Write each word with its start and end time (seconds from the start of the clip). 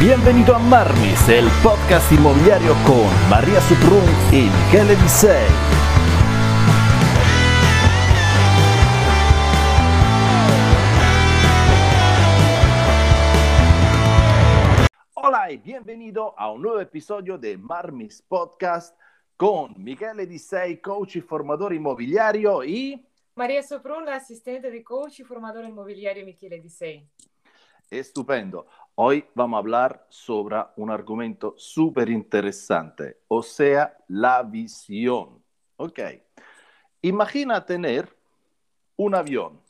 Bienvenido 0.00 0.54
a 0.54 0.60
Marmis, 0.60 1.28
el 1.28 1.48
podcast 1.60 2.12
inmobiliario 2.12 2.72
con 2.86 3.28
María 3.28 3.60
Suprun 3.62 4.04
y 4.30 4.48
Michele 4.48 4.94
Disei. 4.94 5.48
Hola 15.14 15.50
y 15.50 15.56
bienvenido 15.56 16.32
a 16.38 16.52
un 16.52 16.62
nuevo 16.62 16.80
episodio 16.80 17.36
de 17.36 17.58
Marmis 17.58 18.22
Podcast 18.22 18.96
con 19.36 19.74
Michele 19.82 20.28
Disei, 20.28 20.80
coach 20.80 21.16
y 21.16 21.20
formador 21.22 21.74
inmobiliario 21.74 22.62
y 22.62 23.04
María 23.34 23.64
Soprun, 23.64 24.04
la 24.04 24.14
asistente 24.14 24.70
de 24.70 24.84
coach 24.84 25.18
y 25.18 25.24
formador 25.24 25.64
inmobiliario 25.64 26.24
Michele 26.24 26.60
Disei. 26.60 27.10
Estupendo. 27.90 28.66
Hoy 29.00 29.24
vamos 29.32 29.58
a 29.58 29.60
hablar 29.60 30.06
sobre 30.08 30.56
un 30.74 30.90
argumento 30.90 31.54
súper 31.56 32.08
interesante, 32.08 33.20
o 33.28 33.44
sea, 33.44 33.96
la 34.08 34.42
visión. 34.42 35.40
Ok. 35.76 36.00
Imagina 37.02 37.64
tener 37.64 38.12
un 38.96 39.14
avión, 39.14 39.60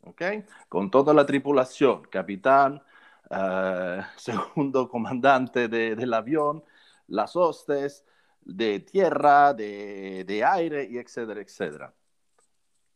ok, 0.00 0.22
con 0.68 0.90
toda 0.90 1.14
la 1.14 1.24
tripulación, 1.24 2.02
capitán, 2.10 2.82
eh, 3.30 4.02
segundo 4.16 4.88
comandante 4.88 5.68
de, 5.68 5.94
del 5.94 6.12
avión, 6.12 6.64
las 7.06 7.36
hostes 7.36 8.04
de 8.40 8.80
tierra, 8.80 9.54
de, 9.54 10.24
de 10.24 10.44
aire, 10.44 10.88
y 10.90 10.98
etcétera, 10.98 11.40
etcétera. 11.40 11.94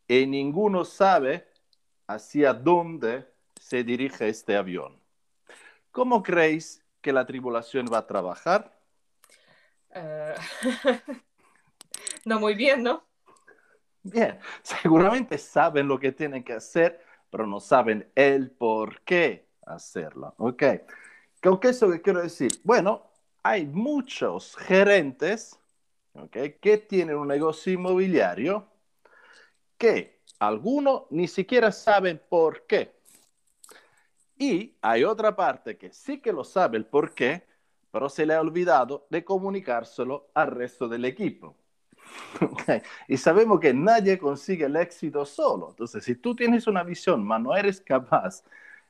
Y 0.09 0.27
ninguno 0.27 0.85
sabe 0.85 1.47
hacia 2.09 2.53
dónde 2.53 3.33
se 3.61 3.85
dirige 3.85 4.29
este 4.29 4.57
avión. 4.57 5.04
¿Cómo 5.95 6.25
creéis 6.25 6.85
que 7.01 7.13
la 7.13 7.25
tribulación 7.25 7.87
va 7.87 7.99
a 7.99 8.07
trabajar? 8.09 8.77
Eh, 9.91 10.35
no 12.25 12.41
muy 12.41 12.57
bien, 12.57 12.83
¿no? 12.83 13.05
Bien, 14.03 14.41
seguramente 14.63 15.39
saben 15.39 15.87
lo 15.87 16.01
que 16.01 16.11
tienen 16.11 16.43
que 16.43 16.55
hacer, 16.55 17.01
pero 17.31 17.47
no 17.47 17.61
saben 17.61 18.11
el 18.17 18.51
por 18.51 19.03
qué 19.03 19.47
hacerlo. 19.67 20.35
¿Ok? 20.39 20.65
¿Con 21.41 21.61
qué 21.61 21.69
eso 21.69 21.89
que 21.89 22.03
quiero 22.03 22.23
decir? 22.23 22.51
Bueno, 22.65 23.13
hay 23.45 23.65
muchos 23.65 24.57
gerentes 24.57 25.61
¿ok? 26.15 26.37
que 26.61 26.79
tienen 26.89 27.15
un 27.15 27.29
negocio 27.29 27.73
inmobiliario 27.73 28.67
que 29.79 30.23
algunos 30.41 31.05
ni 31.11 31.29
siquiera 31.29 31.71
saben 31.71 32.21
por 32.29 32.67
qué. 32.67 32.97
Y 34.39 34.75
hay 34.83 35.05
otra 35.05 35.35
parte 35.35 35.77
que 35.77 35.93
sí 35.93 36.19
que 36.19 36.33
lo 36.33 36.45
sabe 36.45 36.77
el 36.79 36.87
por 36.87 37.15
qué, 37.15 37.47
pero 37.91 38.09
se 38.09 38.27
le 38.27 38.35
ha 38.35 38.41
olvidado 38.41 39.07
de 39.11 39.25
comunicárselo 39.25 40.29
al 40.35 40.51
resto 40.51 40.89
del 40.89 41.05
equipo. 41.05 41.57
Okay. 42.41 42.83
Y 43.09 43.17
sabemos 43.17 43.61
que 43.61 43.73
nadie 43.73 44.19
consigue 44.19 44.67
el 44.67 44.77
éxito 44.77 45.25
solo. 45.25 45.71
Entonces, 45.71 46.05
si 46.05 46.15
tú 46.15 46.35
tienes 46.37 46.67
una 46.67 46.83
visión, 46.83 47.27
pero 47.27 47.39
no 47.41 47.57
eres 47.57 47.81
capaz 47.81 48.45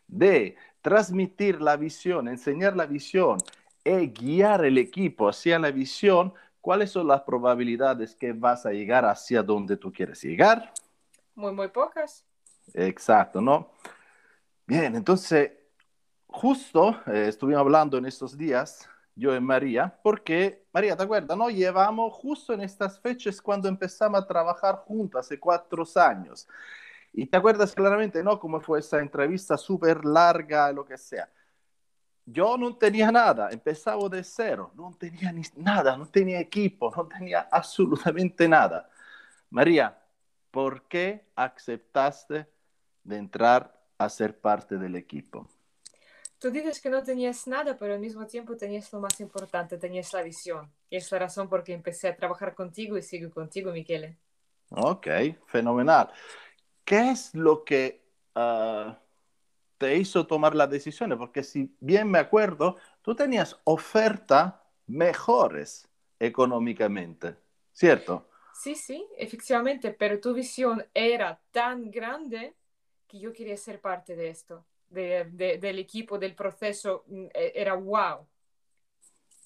de 0.08 0.56
transmitir 0.82 1.60
la 1.60 1.76
visión, 1.76 2.28
enseñar 2.28 2.76
la 2.76 2.86
visión 2.86 3.38
y 3.84 4.08
guiar 4.08 4.64
el 4.64 4.78
equipo 4.78 5.28
hacia 5.28 5.58
la 5.58 5.70
visión, 5.70 6.34
¿cuáles 6.60 6.90
son 6.90 7.06
las 7.06 7.22
probabilidades 7.22 8.14
que 8.14 8.32
vas 8.32 8.66
a 8.66 8.72
llegar 8.72 9.04
hacia 9.04 9.42
donde 9.42 9.76
tú 9.76 9.92
quieres 9.92 10.22
llegar? 10.22 10.72
Muy, 11.34 11.52
muy 11.52 11.68
pocas. 11.68 12.24
Exacto, 12.72 13.40
¿no? 13.40 13.70
Bien, 14.66 14.96
entonces, 14.96 15.52
justo 16.26 17.00
eh, 17.06 17.26
estuvimos 17.28 17.60
hablando 17.60 17.98
en 17.98 18.06
estos 18.06 18.36
días, 18.36 18.88
yo 19.14 19.34
y 19.36 19.40
María, 19.40 20.00
porque, 20.02 20.66
María, 20.72 20.96
¿te 20.96 21.02
acuerdas? 21.02 21.36
No? 21.36 21.50
Llevamos 21.50 22.14
justo 22.14 22.54
en 22.54 22.62
estas 22.62 22.98
fechas 23.00 23.42
cuando 23.42 23.68
empezamos 23.68 24.22
a 24.22 24.26
trabajar 24.26 24.76
juntos, 24.76 25.20
hace 25.20 25.38
cuatro 25.38 25.84
años. 25.96 26.48
Y 27.12 27.26
te 27.26 27.36
acuerdas 27.36 27.74
claramente, 27.74 28.22
¿no? 28.24 28.40
Cómo 28.40 28.60
fue 28.60 28.80
esa 28.80 29.00
entrevista 29.00 29.56
súper 29.58 30.04
larga, 30.04 30.72
lo 30.72 30.84
que 30.84 30.98
sea. 30.98 31.30
Yo 32.26 32.56
no 32.56 32.76
tenía 32.76 33.12
nada, 33.12 33.50
empezaba 33.50 34.08
de 34.08 34.24
cero, 34.24 34.72
no 34.74 34.94
tenía 34.98 35.30
ni 35.32 35.42
nada, 35.56 35.96
no 35.96 36.06
tenía 36.08 36.40
equipo, 36.40 36.92
no 36.96 37.06
tenía 37.06 37.48
absolutamente 37.52 38.48
nada. 38.48 38.88
María, 39.50 39.98
¿por 40.50 40.88
qué 40.88 41.26
aceptaste 41.36 42.48
de 43.04 43.16
entrar 43.18 43.73
a 43.98 44.08
ser 44.08 44.38
parte 44.38 44.76
del 44.76 44.96
equipo? 44.96 45.48
Tú 46.38 46.50
dices 46.50 46.80
que 46.80 46.90
no 46.90 47.02
tenías 47.02 47.46
nada, 47.46 47.76
pero 47.78 47.94
al 47.94 48.00
mismo 48.00 48.26
tiempo 48.26 48.56
tenías 48.56 48.92
lo 48.92 49.00
más 49.00 49.18
importante, 49.20 49.78
tenías 49.78 50.12
la 50.12 50.22
visión. 50.22 50.70
Y 50.90 50.96
es 50.96 51.10
la 51.10 51.18
razón 51.18 51.48
por 51.48 51.64
que 51.64 51.72
empecé 51.72 52.08
a 52.08 52.16
trabajar 52.16 52.54
contigo 52.54 52.98
y 52.98 53.02
sigo 53.02 53.30
contigo, 53.30 53.72
Michele. 53.72 54.18
Ok, 54.70 55.06
fenomenal. 55.46 56.10
¿Qué 56.84 57.10
es 57.10 57.34
lo 57.34 57.64
que 57.64 58.04
uh, 58.34 58.92
te 59.78 59.96
hizo 59.96 60.26
tomar 60.26 60.54
las 60.54 60.68
decisiones? 60.68 61.16
Porque 61.16 61.42
si 61.42 61.74
bien 61.80 62.10
me 62.10 62.18
acuerdo, 62.18 62.76
tú 63.00 63.14
tenías 63.14 63.58
ofertas 63.64 64.54
mejores 64.86 65.88
económicamente, 66.18 67.36
¿cierto? 67.72 68.28
Sí, 68.52 68.74
sí, 68.74 69.06
efectivamente, 69.16 69.92
pero 69.92 70.20
tu 70.20 70.32
visión 70.32 70.84
era 70.94 71.40
tan 71.50 71.90
grande 71.90 72.54
yo 73.20 73.32
quería 73.32 73.56
ser 73.56 73.80
parte 73.80 74.16
de 74.16 74.28
esto, 74.28 74.64
de, 74.88 75.24
de, 75.32 75.58
del 75.58 75.78
equipo, 75.78 76.18
del 76.18 76.34
proceso, 76.34 77.04
era 77.32 77.74
wow. 77.74 78.26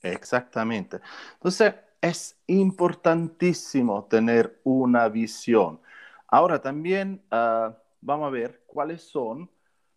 Exactamente. 0.02 1.00
Entonces, 1.34 1.74
es 2.00 2.38
importantísimo 2.46 4.04
tener 4.04 4.60
una 4.64 5.08
visión. 5.08 5.80
Ahora 6.28 6.60
también 6.60 7.22
uh, 7.32 7.72
vamos 8.00 8.28
a 8.28 8.30
ver 8.30 8.62
cuáles 8.66 9.02
son 9.02 9.50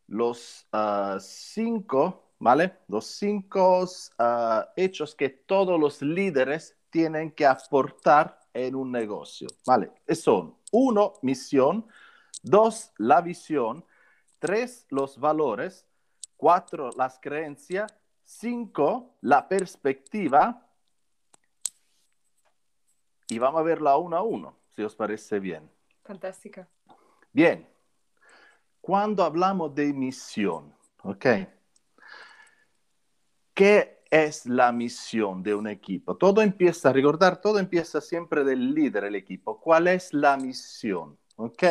los 0.08 0.68
uh, 0.74 1.20
cinco, 1.20 2.32
¿vale? 2.40 2.74
Los 2.88 3.06
cinco 3.06 3.84
uh, 3.84 4.64
hechos 4.76 5.14
que 5.16 5.30
todos 5.30 5.80
los 5.80 6.02
líderes 6.02 6.76
tienen 6.90 7.32
que 7.32 7.46
aportar 7.46 8.40
en 8.54 8.76
un 8.76 8.92
negocio, 8.92 9.48
¿vale? 9.66 9.92
Son, 10.10 10.56
uno, 10.72 11.14
misión, 11.22 11.86
dos, 12.42 12.92
la 12.98 13.22
visión, 13.22 13.86
tres, 14.40 14.86
los 14.90 15.20
valores, 15.20 15.86
cuatro, 16.38 16.90
las 16.98 17.20
creencias, 17.20 17.94
cinco, 18.24 19.16
la 19.22 19.48
perspectiva, 19.48 20.68
y 23.28 23.40
vamos 23.40 23.62
a 23.62 23.64
verla 23.64 23.96
uno 23.98 24.18
a 24.18 24.24
uno, 24.24 24.58
si 24.76 24.84
os 24.84 24.96
parece 24.96 25.40
bien. 25.40 25.70
Fantástica. 26.04 26.68
Bien, 27.32 27.68
cuando 28.82 29.24
hablamos 29.24 29.74
de 29.74 29.94
misión, 29.94 30.76
¿ok? 31.04 31.26
¿Qué 33.54 34.04
es 34.10 34.46
la 34.46 34.72
misión 34.72 35.44
de 35.44 35.54
un 35.56 35.68
equipo? 35.68 36.18
Todo 36.18 36.42
empieza, 36.42 36.90
a 36.90 36.94
recordar, 36.94 37.40
todo 37.40 37.60
empieza 37.60 38.02
siempre 38.02 38.44
del 38.44 38.74
líder 38.74 39.04
del 39.04 39.16
equipo. 39.16 39.62
¿Cuál 39.62 39.88
es 39.88 40.14
la 40.14 40.36
misión? 40.36 41.18
¿Ok? 41.36 41.64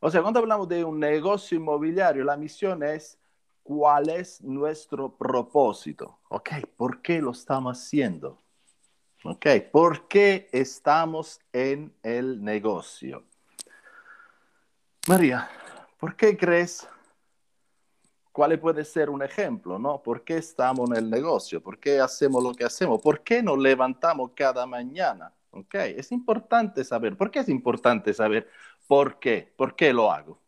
O 0.00 0.10
sea, 0.10 0.22
cuando 0.22 0.40
hablamos 0.40 0.68
de 0.68 0.84
un 0.84 1.00
negocio 1.00 1.56
inmobiliario, 1.56 2.24
la 2.24 2.36
misión 2.36 2.82
es 2.82 3.18
cuál 3.62 4.08
es 4.08 4.40
nuestro 4.42 5.16
propósito. 5.16 6.20
¿Ok? 6.28 6.50
¿Por 6.76 7.02
qué 7.02 7.20
lo 7.20 7.32
estamos 7.32 7.78
haciendo? 7.78 8.40
¿Ok? 9.24 9.46
¿Por 9.72 10.06
qué 10.06 10.48
estamos 10.52 11.40
en 11.52 11.92
el 12.02 12.42
negocio? 12.42 13.24
María, 15.08 15.48
¿por 15.98 16.14
qué 16.16 16.36
crees? 16.36 16.86
¿Cuál 18.32 18.58
puede 18.60 18.84
ser 18.84 19.08
un 19.08 19.22
ejemplo? 19.22 19.78
¿no? 19.78 20.02
¿Por 20.02 20.22
qué 20.22 20.36
estamos 20.36 20.90
en 20.90 20.96
el 20.96 21.10
negocio? 21.10 21.62
¿Por 21.62 21.78
qué 21.78 22.00
hacemos 22.00 22.42
lo 22.42 22.52
que 22.52 22.64
hacemos? 22.64 23.00
¿Por 23.00 23.22
qué 23.22 23.42
nos 23.42 23.58
levantamos 23.58 24.32
cada 24.34 24.66
mañana? 24.66 25.32
¿Ok? 25.50 25.74
Es 25.74 26.12
importante 26.12 26.84
saber. 26.84 27.16
¿Por 27.16 27.30
qué 27.30 27.38
es 27.38 27.48
importante 27.48 28.12
saber 28.12 28.48
por 28.86 29.18
qué? 29.18 29.52
¿Por 29.56 29.74
qué 29.74 29.92
lo 29.92 30.10
hago? 30.10 30.38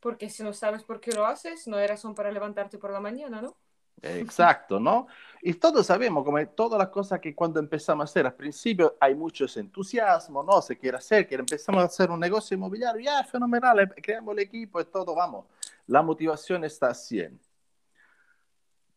Porque 0.00 0.30
si 0.30 0.42
no 0.42 0.52
sabes 0.52 0.84
por 0.84 1.00
qué 1.00 1.12
lo 1.12 1.26
haces, 1.26 1.66
no 1.66 1.76
hay 1.76 1.86
razón 1.86 2.14
para 2.14 2.30
levantarte 2.30 2.78
por 2.78 2.92
la 2.92 3.00
mañana, 3.00 3.42
¿no? 3.42 3.56
Exacto, 4.00 4.78
¿no? 4.78 5.08
Y 5.42 5.54
todos 5.54 5.86
sabemos, 5.86 6.24
como 6.24 6.46
todas 6.48 6.78
las 6.78 6.88
cosas 6.88 7.20
que 7.20 7.34
cuando 7.34 7.58
empezamos 7.58 8.02
a 8.02 8.04
hacer, 8.04 8.26
al 8.26 8.34
principio 8.34 8.96
hay 9.00 9.14
mucho 9.14 9.46
entusiasmo, 9.56 10.42
¿no? 10.42 10.62
Se 10.62 10.78
quiere 10.78 10.98
hacer, 10.98 11.26
que 11.26 11.34
empezamos 11.34 11.82
a 11.82 11.86
hacer 11.86 12.10
un 12.10 12.20
negocio 12.20 12.56
inmobiliario, 12.56 13.00
ya, 13.00 13.24
fenomenal, 13.24 13.92
creamos 14.00 14.32
el 14.34 14.40
equipo 14.40 14.80
y 14.80 14.84
todo, 14.84 15.14
vamos. 15.14 15.46
La 15.86 16.02
motivación 16.02 16.64
está 16.64 16.88
a 16.88 16.94
100. 16.94 17.40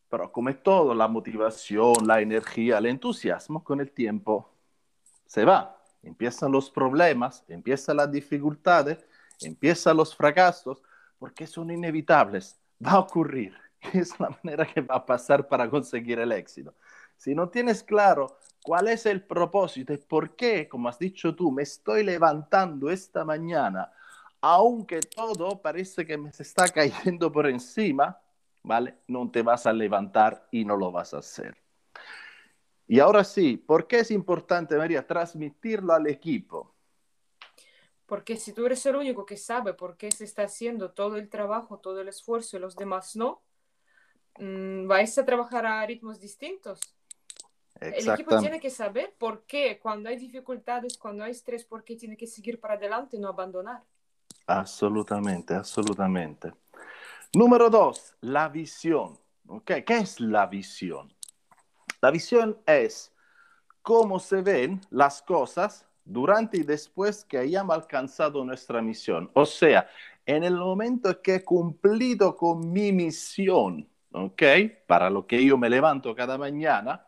Pero 0.08 0.30
como 0.30 0.54
todo, 0.56 0.94
la 0.94 1.08
motivación, 1.08 2.06
la 2.06 2.20
energía, 2.20 2.78
el 2.78 2.86
entusiasmo, 2.86 3.64
con 3.64 3.80
el 3.80 3.90
tiempo 3.90 4.50
se 5.26 5.44
va. 5.44 5.81
Empiezan 6.02 6.52
los 6.52 6.70
problemas, 6.70 7.44
empiezan 7.48 7.98
las 7.98 8.10
dificultades, 8.10 9.06
empiezan 9.40 9.96
los 9.96 10.16
fracasos, 10.16 10.82
porque 11.18 11.46
son 11.46 11.70
inevitables, 11.70 12.58
va 12.84 12.92
a 12.92 12.98
ocurrir 12.98 13.54
es 13.92 14.18
la 14.20 14.30
manera 14.42 14.66
que 14.66 14.80
va 14.80 14.96
a 14.96 15.06
pasar 15.06 15.46
para 15.46 15.68
conseguir 15.68 16.18
el 16.18 16.32
éxito. 16.32 16.74
Si 17.16 17.34
no 17.34 17.48
tienes 17.48 17.82
claro 17.82 18.38
cuál 18.62 18.88
es 18.88 19.06
el 19.06 19.22
propósito 19.22 19.92
y 19.92 19.98
por 19.98 20.36
qué, 20.36 20.68
como 20.68 20.88
has 20.88 20.98
dicho 20.98 21.34
tú, 21.34 21.50
me 21.50 21.62
estoy 21.62 22.04
levantando 22.04 22.90
esta 22.90 23.24
mañana, 23.24 23.92
aunque 24.40 25.00
todo 25.00 25.60
parece 25.60 26.06
que 26.06 26.16
me 26.16 26.32
se 26.32 26.42
está 26.42 26.68
cayendo 26.68 27.30
por 27.30 27.46
encima, 27.46 28.18
¿vale? 28.62 28.98
No 29.08 29.30
te 29.30 29.42
vas 29.42 29.66
a 29.66 29.72
levantar 29.72 30.46
y 30.50 30.64
no 30.64 30.76
lo 30.76 30.92
vas 30.92 31.14
a 31.14 31.18
hacer. 31.18 31.61
Y 32.86 33.00
ahora 33.00 33.24
sí, 33.24 33.56
¿por 33.56 33.86
qué 33.86 34.00
es 34.00 34.10
importante, 34.10 34.76
María, 34.76 35.06
transmitirlo 35.06 35.92
al 35.92 36.06
equipo? 36.06 36.74
Porque 38.06 38.36
si 38.36 38.52
tú 38.52 38.66
eres 38.66 38.84
el 38.86 38.96
único 38.96 39.24
que 39.24 39.36
sabe 39.36 39.72
por 39.72 39.96
qué 39.96 40.10
se 40.10 40.24
está 40.24 40.42
haciendo 40.42 40.90
todo 40.90 41.16
el 41.16 41.28
trabajo, 41.30 41.78
todo 41.78 42.00
el 42.00 42.08
esfuerzo 42.08 42.56
y 42.56 42.60
los 42.60 42.76
demás 42.76 43.16
no, 43.16 43.42
mm, 44.38 44.86
vais 44.86 45.16
a 45.16 45.24
trabajar 45.24 45.64
a 45.64 45.86
ritmos 45.86 46.20
distintos. 46.20 46.80
El 47.80 48.08
equipo 48.08 48.38
tiene 48.38 48.60
que 48.60 48.70
saber 48.70 49.14
por 49.18 49.44
qué, 49.44 49.80
cuando 49.80 50.08
hay 50.08 50.16
dificultades, 50.16 50.96
cuando 50.98 51.24
hay 51.24 51.32
estrés, 51.32 51.64
por 51.64 51.82
qué 51.82 51.96
tiene 51.96 52.16
que 52.16 52.26
seguir 52.26 52.60
para 52.60 52.74
adelante 52.74 53.16
y 53.16 53.20
no 53.20 53.28
abandonar. 53.28 53.82
Absolutamente, 54.46 55.54
absolutamente. 55.54 56.52
Número 57.34 57.70
dos, 57.70 58.14
la 58.20 58.48
visión. 58.48 59.18
¿Qué 59.64 59.84
es 59.88 60.20
la 60.20 60.46
visión? 60.46 61.12
La 62.02 62.10
visión 62.10 62.58
es 62.66 63.12
cómo 63.80 64.18
se 64.18 64.42
ven 64.42 64.80
las 64.90 65.22
cosas 65.22 65.86
durante 66.04 66.58
y 66.58 66.64
después 66.64 67.24
que 67.24 67.38
hayamos 67.38 67.76
alcanzado 67.76 68.44
nuestra 68.44 68.82
misión. 68.82 69.30
O 69.34 69.46
sea, 69.46 69.88
en 70.26 70.42
el 70.42 70.56
momento 70.56 71.22
que 71.22 71.36
he 71.36 71.44
cumplido 71.44 72.36
con 72.36 72.72
mi 72.72 72.90
misión, 72.90 73.88
¿ok? 74.10 74.42
Para 74.88 75.10
lo 75.10 75.28
que 75.28 75.44
yo 75.44 75.56
me 75.56 75.70
levanto 75.70 76.12
cada 76.12 76.36
mañana, 76.36 77.06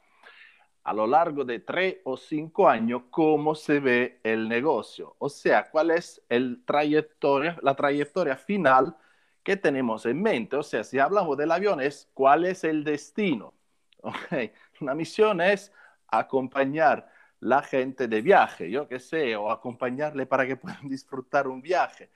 a 0.85 0.95
lo 0.95 1.09
largo 1.09 1.45
de 1.45 1.59
tres 1.59 1.97
o 2.05 2.17
cinco 2.17 2.69
años 2.69 3.03
cómo 3.11 3.57
se 3.57 3.81
ve 3.81 4.21
el 4.23 4.49
negocio, 4.49 5.17
o 5.19 5.29
sea, 5.29 5.71
cuál 5.71 5.91
es 5.91 6.23
el 6.29 6.63
trayectoria, 6.65 7.59
la 7.63 7.75
trayectoria 7.75 8.37
final 8.37 8.97
que 9.43 9.57
tenemos 9.57 10.07
en 10.07 10.23
mente. 10.23 10.55
O 10.57 10.63
sea, 10.63 10.85
si 10.85 11.01
hablamos 11.01 11.37
del 11.37 11.51
avión 11.51 11.81
es 11.81 12.09
cuál 12.15 12.45
es 12.45 12.63
el 12.63 12.85
destino. 12.85 13.55
Okay. 14.05 14.53
La 14.87 14.95
misión 14.95 15.41
es 15.41 15.73
acompañar 16.09 17.11
la 17.41 17.63
gente 17.63 18.09
de 18.09 18.23
viaje, 18.23 18.71
yo 18.71 18.89
qué 18.89 18.99
sé, 18.99 19.37
o 19.37 19.51
acompañarle 19.51 20.27
para 20.27 20.47
que 20.47 20.57
puedan 20.65 20.89
disfrutar 20.89 21.49
un 21.49 21.61
viaje. 21.61 22.11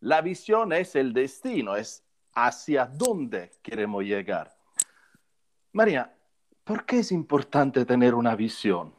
La 0.00 0.20
visión 0.20 0.72
es 0.72 0.96
el 0.96 1.12
destino, 1.12 1.76
es 1.76 2.04
hacia 2.34 2.86
dónde 2.86 3.52
queremos 3.62 4.02
llegar. 4.04 4.56
María, 5.72 6.12
¿Por 6.64 6.86
qué 6.86 7.00
es 7.00 7.10
importante 7.10 7.84
tener 7.84 8.14
una 8.14 8.36
visión? 8.36 8.94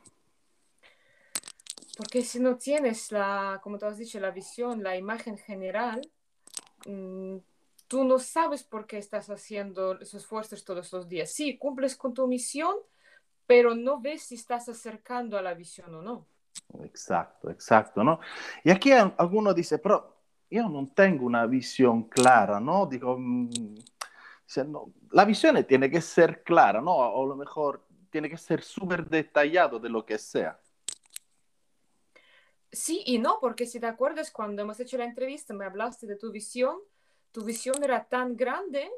Porque 1.95 2.21
si 2.24 2.39
no 2.39 2.57
tienes 2.57 3.12
la, 3.12 3.59
como 3.63 3.77
tú 3.77 3.86
has 3.86 3.98
dicho, 3.98 4.19
la 4.19 4.31
visión, 4.31 4.83
la 4.83 4.98
imagen 4.98 5.38
general, 5.38 6.01
mm, 6.86 7.38
tú 7.88 8.04
no 8.04 8.19
sabes 8.19 8.63
por 8.63 8.86
qué 8.86 8.98
estás 8.98 9.30
haciendo 9.30 9.94
esos 9.94 10.24
esfuerzos 10.24 10.66
todos 10.66 10.92
los 10.92 11.07
días. 11.07 11.31
Sí, 11.31 11.57
cumples 11.57 11.95
con 11.95 12.13
tu 12.13 12.27
misión, 12.27 12.75
pero 13.54 13.76
no 13.76 14.02
ves 14.02 14.24
si 14.24 14.34
estás 14.34 14.68
acercando 14.68 15.38
a 15.38 15.42
la 15.44 15.54
visión 15.54 15.94
o 15.94 16.02
no. 16.02 16.26
Exacto, 16.84 17.52
exacto, 17.52 18.04
¿no? 18.04 18.20
Y 18.64 18.72
aquí 18.72 18.92
alguno 18.92 19.54
dice, 19.54 19.78
pero 19.78 20.24
yo 20.50 20.68
no 20.68 20.90
tengo 20.96 21.28
una 21.28 21.46
visión 21.46 22.06
clara, 22.06 22.60
¿no? 22.60 22.88
Digo, 22.88 23.16
mm, 23.16 23.76
la 25.12 25.26
visión 25.26 25.64
tiene 25.66 25.88
que 25.88 26.02
ser 26.02 26.42
clara, 26.42 26.82
¿no? 26.82 26.94
O 26.94 27.26
a 27.26 27.28
lo 27.28 27.36
mejor 27.36 27.86
tiene 28.10 28.28
que 28.28 28.40
ser 28.40 28.64
súper 28.64 29.08
detallado 29.08 29.78
de 29.78 29.90
lo 29.90 30.04
que 30.04 30.18
sea. 30.18 30.60
Sí 32.72 33.04
y 33.06 33.20
no, 33.20 33.38
porque 33.40 33.68
si 33.68 33.80
te 33.80 33.86
acuerdas, 33.86 34.32
cuando 34.32 34.64
hemos 34.64 34.80
hecho 34.80 34.98
la 34.98 35.06
entrevista, 35.06 35.54
me 35.54 35.66
hablaste 35.66 36.08
de 36.08 36.16
tu 36.16 36.32
visión. 36.32 36.80
Tu 37.32 37.46
visión 37.46 37.84
era 37.84 38.04
tan 38.06 38.36
grande, 38.36 38.90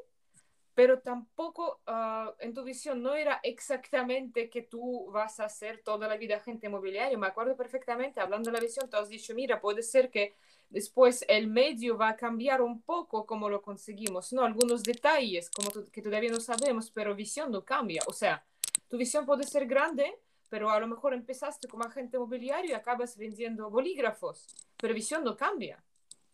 pero 0.76 1.00
tampoco 1.00 1.80
ah, 1.88 2.32
en 2.38 2.54
tu 2.54 2.62
visión 2.62 3.02
no 3.02 3.16
era 3.16 3.40
exactamente 3.42 4.48
que 4.48 4.62
tú 4.62 5.10
vas 5.10 5.40
a 5.40 5.48
ser 5.48 5.82
toda 5.82 6.06
la 6.06 6.16
vida 6.16 6.36
agente 6.36 6.68
inmobiliario. 6.68 7.18
Me 7.18 7.26
acuerdo 7.26 7.56
perfectamente, 7.56 8.20
hablando 8.20 8.50
de 8.50 8.58
la 8.58 8.62
visión, 8.62 8.88
tú 8.88 8.96
has 8.96 9.08
dicho, 9.08 9.34
mira, 9.34 9.60
puede 9.60 9.82
ser 9.82 10.10
que 10.10 10.36
Después 10.68 11.24
el 11.28 11.46
medio 11.46 11.96
va 11.96 12.10
a 12.10 12.16
cambiar 12.16 12.60
un 12.60 12.82
poco 12.82 13.24
como 13.24 13.48
lo 13.48 13.62
conseguimos, 13.62 14.32
¿no? 14.32 14.42
Algunos 14.42 14.82
detalles 14.82 15.48
como 15.50 15.70
que 15.92 16.02
todavía 16.02 16.30
no 16.30 16.40
sabemos, 16.40 16.90
pero 16.90 17.14
visión 17.14 17.52
no 17.52 17.64
cambia. 17.64 18.02
O 18.08 18.12
sea, 18.12 18.44
tu 18.88 18.96
visión 18.96 19.24
puede 19.24 19.44
ser 19.44 19.66
grande, 19.66 20.18
pero 20.48 20.70
a 20.70 20.80
lo 20.80 20.88
mejor 20.88 21.14
empezaste 21.14 21.68
como 21.68 21.84
agente 21.84 22.16
inmobiliario 22.16 22.72
y 22.72 22.74
acabas 22.74 23.16
vendiendo 23.16 23.70
bolígrafos, 23.70 24.46
pero 24.76 24.92
visión 24.92 25.22
no 25.22 25.36
cambia. 25.36 25.82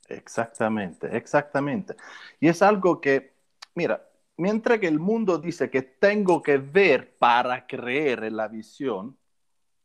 Exactamente, 0.09 1.15
exactamente. 1.15 1.95
Y 2.41 2.49
es 2.49 2.63
algo 2.63 3.01
que, 3.01 3.35
mira, 3.75 4.09
mientras 4.37 4.79
que 4.79 4.89
el 4.89 4.99
mundo 4.99 5.39
dice 5.39 5.71
que 5.71 5.83
tengo 5.83 6.43
que 6.43 6.59
ver 6.59 7.17
para 7.17 7.67
creer 7.67 8.25
en 8.25 8.37
la 8.37 8.49
visión, 8.49 9.17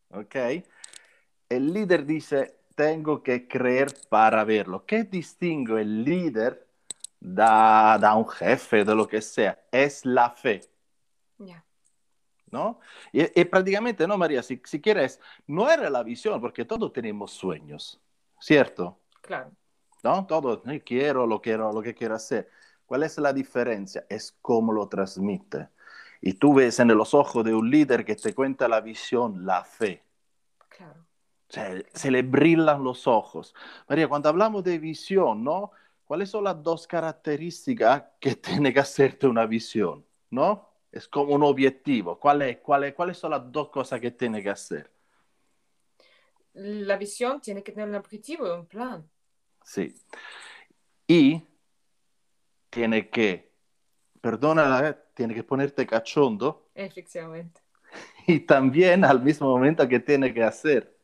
¿ok? 0.10 0.36
El 1.50 1.74
líder 1.74 2.06
dice, 2.06 2.58
tengo 2.76 3.24
que 3.24 3.48
creer 3.48 3.94
para 4.10 4.44
verlo. 4.44 4.86
¿Qué 4.86 5.04
distingue 5.04 5.82
el 5.82 6.04
líder 6.04 6.68
da, 7.20 7.98
da 7.98 8.16
un 8.16 8.28
jefe, 8.28 8.84
de 8.84 8.96
lo 8.96 9.08
que 9.08 9.22
sea? 9.22 9.60
Es 9.72 10.06
la 10.06 10.30
fe. 10.30 10.62
¿No? 12.50 12.80
Y, 13.12 13.44
prácticamente, 13.44 14.08
¿no, 14.08 14.18
María? 14.18 14.42
Si, 14.42 14.62
si 14.64 14.80
quieres, 14.80 15.20
no 15.48 15.70
era 15.70 15.90
la 15.90 16.02
visión, 16.02 16.40
porque 16.40 16.64
todos 16.64 16.94
tenemos 16.94 17.32
sueños, 17.32 18.00
¿cierto? 18.40 19.00
Claro. 19.22 19.52
¿No? 20.02 20.26
Todos, 20.26 20.62
quiero, 20.86 21.28
lo 21.28 21.42
quiero, 21.42 21.74
lo 21.74 21.82
que 21.82 21.94
quiero 21.94 22.16
hacer. 22.16 22.50
¿Cuál 22.88 23.04
es 23.04 23.20
la 23.20 23.32
diferencia? 23.34 24.08
Es 24.10 24.36
cómo 24.42 24.74
lo 24.74 24.88
transmite. 24.88 25.70
Y 26.22 26.34
tú 26.34 26.56
ves 26.56 26.80
en 26.80 26.88
los 26.88 27.14
ojos 27.14 27.46
de 27.46 27.54
un 27.54 27.70
líder 27.70 28.04
que 28.04 28.16
te 28.16 28.34
cuenta 28.34 28.68
la 28.68 28.82
visión, 28.82 29.46
la 29.46 29.64
fe. 29.64 30.04
Claro 30.68 31.08
se 31.50 32.12
le 32.12 32.22
brillan 32.24 32.84
los 32.84 33.08
ojos. 33.08 33.54
María, 33.88 34.08
cuando 34.08 34.30
hablamos 34.30 34.64
de 34.64 34.78
visión, 34.80 35.44
¿no? 35.44 35.72
¿Cuáles 36.06 36.30
son 36.30 36.44
las 36.44 36.62
dos 36.62 36.88
características 36.88 38.04
que 38.20 38.36
tiene 38.36 38.74
que 38.74 38.80
hacerte 38.80 39.28
una 39.28 39.46
visión? 39.46 40.06
¿No? 40.30 40.70
Es 40.92 41.08
como 41.08 41.34
un 41.34 41.44
objetivo. 41.44 42.20
¿Cuál 42.20 42.62
¿Cuáles 42.62 43.18
son 43.18 43.32
las 43.32 43.52
dos 43.52 43.70
cosas 43.70 44.00
que 44.00 44.12
tiene 44.12 44.42
que 44.42 44.50
hacer? 44.50 44.92
La 46.54 46.98
visión 46.98 47.40
tiene 47.40 47.62
que 47.62 47.72
tener 47.72 47.88
un 47.88 47.96
objetivo, 47.96 48.54
un 48.54 48.66
plan. 48.66 49.08
Sí. 49.64 49.94
Y 51.08 51.44
tiene 52.78 53.10
que, 53.10 53.52
perdona, 54.22 54.98
tiene 55.14 55.34
que 55.34 55.44
ponerte 55.44 55.86
cachondo. 55.86 56.70
Efectivamente. 56.74 57.62
Y 58.30 58.42
también 58.42 59.06
al 59.06 59.24
mismo 59.24 59.48
momento 59.48 59.88
que 59.88 60.02
tiene 60.02 60.34
que 60.34 60.44
hacer 60.44 60.98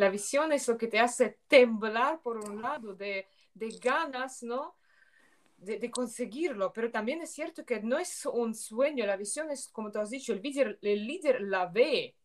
la 0.00 0.08
visión 0.08 0.52
es 0.52 0.66
lo 0.66 0.78
que 0.78 0.88
te 0.88 0.98
hace 0.98 1.38
temblar 1.46 2.22
por 2.22 2.38
un 2.38 2.62
lado 2.62 2.94
de, 2.94 3.26
ganas, 3.82 4.42
¿no? 4.42 4.76
De, 5.58 5.90
conseguirlo, 5.90 6.72
pero 6.72 6.90
también 6.90 7.20
es 7.20 7.32
cierto 7.32 7.66
que 7.66 7.82
no 7.82 7.98
es 7.98 8.24
un 8.24 8.54
sueño, 8.54 9.04
la 9.04 9.18
visión 9.18 9.50
es, 9.50 9.68
como 9.68 9.90
tú 9.90 9.98
has 9.98 10.08
dicho, 10.08 10.32
el 10.32 10.40
líder, 10.40 10.78
el 10.80 11.06
líder 11.06 11.42
la 11.42 11.66
ve, 11.66 12.16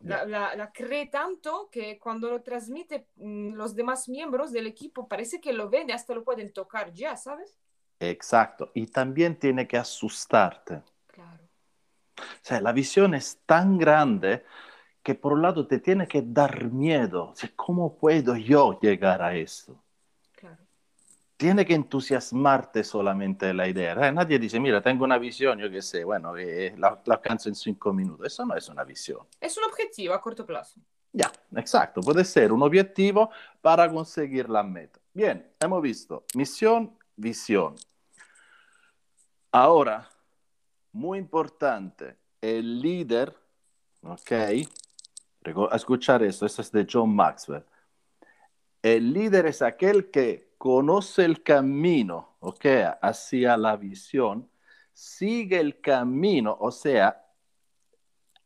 la, 0.00 0.70
cree 0.72 1.06
tanto 1.06 1.68
que 1.70 1.98
cuando 1.98 2.30
lo 2.30 2.42
transmite 2.42 3.08
mm, 3.16 3.54
los 3.54 3.74
demás 3.74 4.08
miembros 4.08 4.52
del 4.52 4.66
equipo 4.66 5.08
parece 5.08 5.40
que 5.40 5.52
lo 5.52 5.68
ven 5.68 5.90
hasta 5.90 6.14
lo 6.14 6.24
pueden 6.24 6.52
tocar 6.52 6.92
ya, 6.92 7.16
¿sabes? 7.16 7.58
Exacto, 7.98 8.70
y 8.74 8.86
también 8.86 9.38
tiene 9.38 9.68
que 9.68 9.76
asustarte. 9.76 10.82
Claro. 11.06 11.44
O 12.16 12.42
sea, 12.42 12.60
la 12.60 12.72
visión 12.72 13.14
es 13.14 13.40
tan 13.44 13.76
grande 13.76 14.44
que 15.02 15.14
por 15.14 15.32
un 15.32 15.42
lado 15.42 15.66
te 15.66 15.78
tiene 15.78 16.06
que 16.06 16.22
dar 16.24 16.70
miedo. 16.70 17.34
¿Cómo 17.56 17.96
puedo 17.96 18.36
yo 18.36 18.78
llegar 18.80 19.22
a 19.22 19.34
esto? 19.36 19.82
Tiene 21.40 21.64
que 21.64 21.72
entusiasmarte 21.72 22.84
solamente 22.84 23.54
la 23.54 23.66
idea. 23.66 23.94
¿eh? 23.94 24.12
Nadie 24.12 24.38
dice, 24.38 24.60
mira, 24.60 24.82
tengo 24.82 25.04
una 25.04 25.16
visión, 25.16 25.58
yo 25.58 25.70
qué 25.70 25.80
sé, 25.80 26.04
bueno, 26.04 26.36
eh, 26.36 26.74
la, 26.76 27.00
la 27.02 27.14
alcanzo 27.14 27.48
en 27.48 27.54
cinco 27.54 27.94
minutos. 27.94 28.26
Eso 28.26 28.44
no 28.44 28.54
es 28.54 28.68
una 28.68 28.84
visión. 28.84 29.20
Es 29.40 29.56
un 29.56 29.64
objetivo 29.64 30.12
a 30.12 30.20
corto 30.20 30.44
plazo. 30.44 30.78
Ya, 31.10 31.32
exacto. 31.56 32.02
Puede 32.02 32.26
ser 32.26 32.52
un 32.52 32.62
objetivo 32.62 33.30
para 33.62 33.90
conseguir 33.90 34.50
la 34.50 34.62
meta. 34.62 35.00
Bien, 35.14 35.50
hemos 35.58 35.80
visto 35.80 36.24
misión, 36.34 36.94
visión. 37.16 37.74
Ahora, 39.50 40.10
muy 40.92 41.18
importante, 41.18 42.18
el 42.42 42.82
líder, 42.82 43.34
¿ok? 44.02 44.32
escuchar 45.72 46.22
esto, 46.22 46.44
esto 46.44 46.60
es 46.60 46.70
de 46.70 46.86
John 46.86 47.16
Maxwell. 47.16 47.64
El 48.82 49.12
líder 49.12 49.46
es 49.46 49.60
aquel 49.60 50.10
que 50.10 50.54
conoce 50.56 51.24
el 51.24 51.42
camino, 51.42 52.36
¿ok? 52.40 52.64
Hacia 53.02 53.56
la 53.56 53.76
visión, 53.76 54.50
sigue 54.92 55.60
el 55.60 55.80
camino, 55.80 56.56
o 56.58 56.70
sea, 56.70 57.26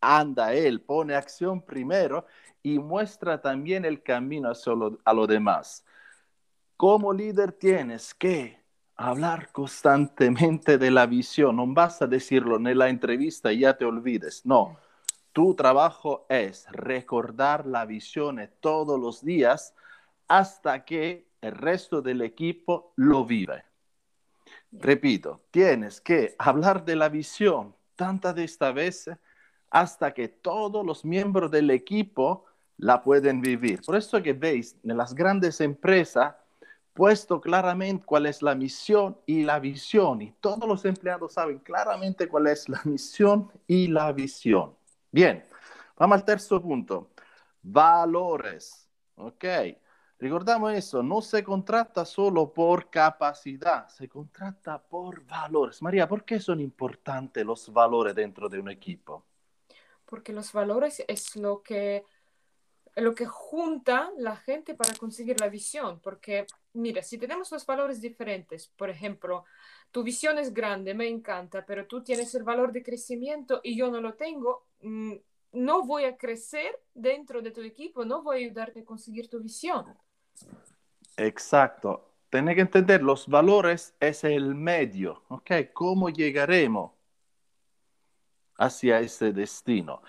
anda 0.01 0.53
él, 0.53 0.81
pone 0.81 1.15
acción 1.15 1.63
primero 1.63 2.27
y 2.63 2.79
muestra 2.79 3.41
también 3.41 3.85
el 3.85 4.03
camino 4.03 4.53
a 5.05 5.15
lo 5.15 5.27
demás. 5.27 5.85
Como 6.77 7.13
líder 7.13 7.53
tienes 7.53 8.13
que 8.15 8.61
hablar 8.97 9.53
constantemente 9.53 10.79
de 10.79 10.91
la 10.91 11.07
visión, 11.07 11.57
no 11.57 11.67
basta 11.69 12.07
decirlo 12.07 12.57
en 12.57 12.77
la 12.79 12.89
entrevista 12.89 13.53
y 13.53 13.61
ya 13.61 13.77
te 13.77 13.85
olvides, 13.85 14.45
no. 14.45 14.79
Tu 15.33 15.55
trabajo 15.55 16.27
es 16.29 16.67
recordar 16.71 17.67
la 17.67 17.87
visión 17.87 18.41
todos 18.61 19.01
los 19.01 19.25
días 19.25 19.75
hasta 20.29 20.85
que 20.85 21.29
el 21.41 21.53
resto 21.53 22.01
del 22.01 22.23
equipo 22.23 22.93
lo 22.97 23.25
vive. 23.25 23.65
Repito, 24.73 25.43
tienes 25.51 26.01
que 26.01 26.35
hablar 26.39 26.85
de 26.85 26.97
la 26.97 27.09
visión 27.09 27.75
tantas 27.95 28.35
de 28.35 28.45
esta 28.45 28.73
vez 28.73 29.09
hasta 29.71 30.13
que 30.13 30.29
todos 30.29 30.85
los 30.85 31.05
miembros 31.05 31.51
del 31.51 31.71
equipo 31.71 32.45
la 32.77 33.03
pueden 33.03 33.41
vivir. 33.41 33.83
Por 33.83 33.97
eso 33.97 34.23
que 34.23 34.33
veis 34.33 34.77
en 34.83 34.97
las 34.97 35.15
grandes 35.15 35.61
empresas 35.61 36.35
puesto 36.93 37.41
claramente 37.41 38.05
cuál 38.07 38.27
es 38.27 38.41
la 38.41 38.55
misión 38.55 39.19
y 39.27 39.43
la 39.43 39.59
visión 39.59 40.23
y 40.23 40.31
todos 40.41 40.67
los 40.69 40.85
empleados 40.85 41.35
saben 41.35 41.59
claramente 41.59 42.29
cuál 42.29 42.47
es 42.47 42.69
la 42.69 42.81
misión 42.85 43.51
y 43.67 43.89
la 43.89 44.13
visión. 44.13 44.75
Bien, 45.11 45.45
vamos 45.97 46.17
al 46.19 46.25
tercer 46.25 46.61
punto. 46.61 47.11
Valores. 47.63 48.89
Ok. 49.17 49.45
Recordamos 50.25 50.73
eso, 50.73 51.03
no 51.03 51.21
se 51.21 51.45
contrata 51.45 52.07
solo 52.07 52.51
por 52.51 52.89
capacidad, 52.89 53.87
se 53.89 54.09
contrata 54.09 54.83
por 54.83 55.23
valores. 55.27 55.83
María, 55.83 56.09
¿por 56.09 56.25
qué 56.25 56.41
son 56.41 56.61
importantes 56.61 57.45
los 57.45 57.71
valores 57.71 58.15
dentro 58.15 58.49
de 58.49 58.59
un 58.59 58.71
equipo? 58.71 59.23
Porque 60.07 60.33
los 60.33 60.51
valores 60.51 61.05
es 61.07 61.37
lo 61.37 61.63
que, 61.63 62.07
lo 62.97 63.15
que 63.15 63.27
junta 63.27 64.13
la 64.17 64.35
gente 64.35 64.75
para 64.75 64.95
conseguir 64.95 65.39
la 65.41 65.51
visión. 65.51 66.01
Porque, 66.01 66.47
mira, 66.73 67.03
si 67.03 67.19
tenemos 67.19 67.53
los 67.53 67.67
valores 67.67 68.01
diferentes, 68.01 68.69
por 68.79 68.89
ejemplo, 68.89 69.45
tu 69.91 70.03
visión 70.03 70.39
es 70.39 70.55
grande, 70.55 70.95
me 70.95 71.07
encanta, 71.07 71.67
pero 71.67 71.87
tú 71.87 72.03
tienes 72.03 72.35
el 72.35 72.45
valor 72.45 72.73
de 72.73 72.83
crecimiento 72.83 73.61
y 73.63 73.77
yo 73.77 73.91
no 73.91 74.01
lo 74.01 74.15
tengo, 74.15 74.69
mm, 74.81 75.17
no 75.53 75.85
voy 75.85 76.05
a 76.05 76.17
crecer 76.17 76.81
dentro 76.95 77.43
de 77.43 77.51
tu 77.51 77.61
equipo, 77.61 78.07
no 78.07 78.23
voy 78.23 78.37
a 78.37 78.47
ayudarte 78.47 78.81
a 78.81 78.85
conseguir 78.87 79.29
tu 79.29 79.39
visión. 79.39 79.85
Exacto. 81.17 82.11
Tienes 82.31 82.57
que 82.57 82.63
entender, 82.63 83.03
los 83.03 83.29
valores 83.29 83.95
es 84.01 84.25
el 84.25 84.55
medio, 84.55 85.23
¿ok? 85.29 85.51
¿Cómo 85.73 86.09
llegaremos 86.11 86.93
hacia 88.57 89.01
ese 89.01 89.33
destino? 89.33 90.03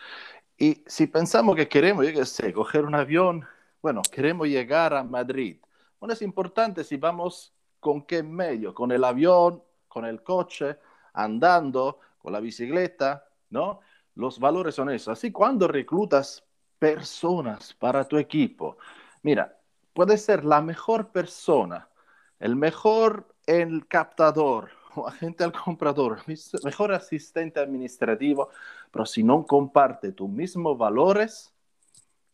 Y 0.57 0.83
si 0.87 1.07
pensamos 1.07 1.55
que 1.55 1.67
queremos, 1.67 2.05
yo 2.05 2.13
qué 2.13 2.25
sé, 2.25 2.51
coger 2.53 2.85
un 2.85 2.95
avión, 2.95 3.45
bueno, 3.81 4.01
queremos 4.11 4.47
llegar 4.47 4.93
a 4.93 5.03
Madrid. 5.03 5.57
Bueno, 5.99 6.13
es 6.13 6.21
importante 6.21 6.83
si 6.83 6.97
vamos 6.97 7.53
con 7.79 8.01
qué 8.03 8.23
medio, 8.23 8.73
con 8.73 8.91
el 8.91 9.03
avión, 9.03 9.61
con 9.87 10.05
el 10.05 10.23
coche, 10.23 10.77
andando, 11.13 11.99
con 12.17 12.33
la 12.33 12.39
bicicleta, 12.39 13.27
¿no? 13.51 13.81
Los 14.15 14.39
valores 14.39 14.73
son 14.73 14.89
esos. 14.89 15.09
Así 15.09 15.31
cuando 15.31 15.67
reclutas 15.67 16.43
personas 16.79 17.73
para 17.73 18.07
tu 18.07 18.17
equipo, 18.17 18.77
mira, 19.21 19.54
puede 19.95 20.17
ser 20.17 20.43
la 20.43 20.61
mejor 20.61 21.11
persona, 21.11 21.89
el 22.37 22.55
mejor 22.55 23.33
el 23.47 23.87
captador 23.87 24.69
o 24.95 25.07
agente 25.07 25.43
al 25.43 25.53
comprador, 25.53 26.21
mejor 26.63 26.93
asistente 26.93 27.61
administrativo, 27.61 28.49
pero 28.91 29.05
si 29.05 29.23
no 29.23 29.45
comparte 29.47 30.11
tus 30.11 30.29
mismos 30.29 30.77
valores, 30.77 31.53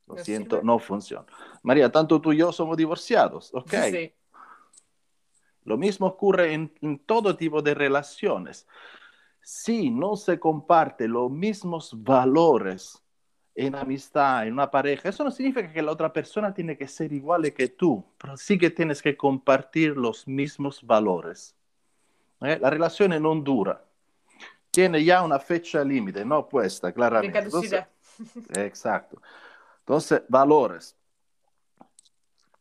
lo 0.08 0.18
siento, 0.18 0.62
no 0.64 0.80
funciona. 0.80 1.26
María, 1.62 1.90
tanto 1.90 2.20
tú 2.20 2.34
y 2.34 2.38
yo 2.38 2.52
somos 2.52 2.76
divorciados, 2.76 3.54
¿ok? 3.54 3.74
Sí. 3.92 4.14
Lo 5.64 5.78
mismo 5.78 6.08
ocurre 6.08 6.54
en, 6.54 6.74
en 6.82 6.98
todo 6.98 7.38
tipo 7.38 7.62
de 7.62 7.76
relaciones. 7.76 8.68
Si 9.42 9.92
no 9.92 10.16
se 10.16 10.40
comparte 10.40 11.08
los 11.08 11.30
mismos 11.30 11.94
valores, 12.04 13.01
en 13.56 13.76
amistad, 13.76 14.48
en 14.48 14.54
una 14.54 14.72
pareja, 14.72 15.10
eso 15.10 15.24
no 15.24 15.32
significa 15.32 15.72
que 15.72 15.82
la 15.82 15.92
otra 15.92 16.12
persona 16.12 16.54
tiene 16.54 16.78
que 16.78 16.88
ser 16.88 17.12
igual 17.12 17.52
que 17.54 17.68
tú, 17.68 18.04
pero 18.18 18.38
sí 18.38 18.58
que 18.58 18.70
tienes 18.70 19.02
que 19.02 19.18
compartir 19.18 19.98
los 19.98 20.28
mismos 20.28 20.86
valores. 20.86 21.56
¿Eh? 22.42 22.58
La 22.60 22.70
relación 22.70 23.22
no 23.22 23.36
dura. 23.36 23.84
Tiene 24.72 25.04
ya 25.04 25.22
una 25.22 25.38
fecha 25.38 25.84
límite, 25.84 26.24
no 26.24 26.48
puesta, 26.48 26.92
claramente. 26.94 27.40
Entonces, 27.40 27.84
exacto. 28.56 29.22
Entonces, 29.80 30.24
valores. 30.30 30.96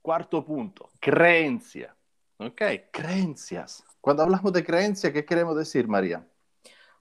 Cuarto 0.03 0.45
punto, 0.45 0.91
creencia. 0.99 1.95
¿Ok? 2.39 2.63
Creencias. 2.91 3.85
Cuando 4.01 4.23
hablamos 4.23 4.53
de 4.53 4.65
creencia, 4.65 5.13
¿qué 5.13 5.25
queremos 5.25 5.57
decir, 5.57 5.87
María? 5.87 6.27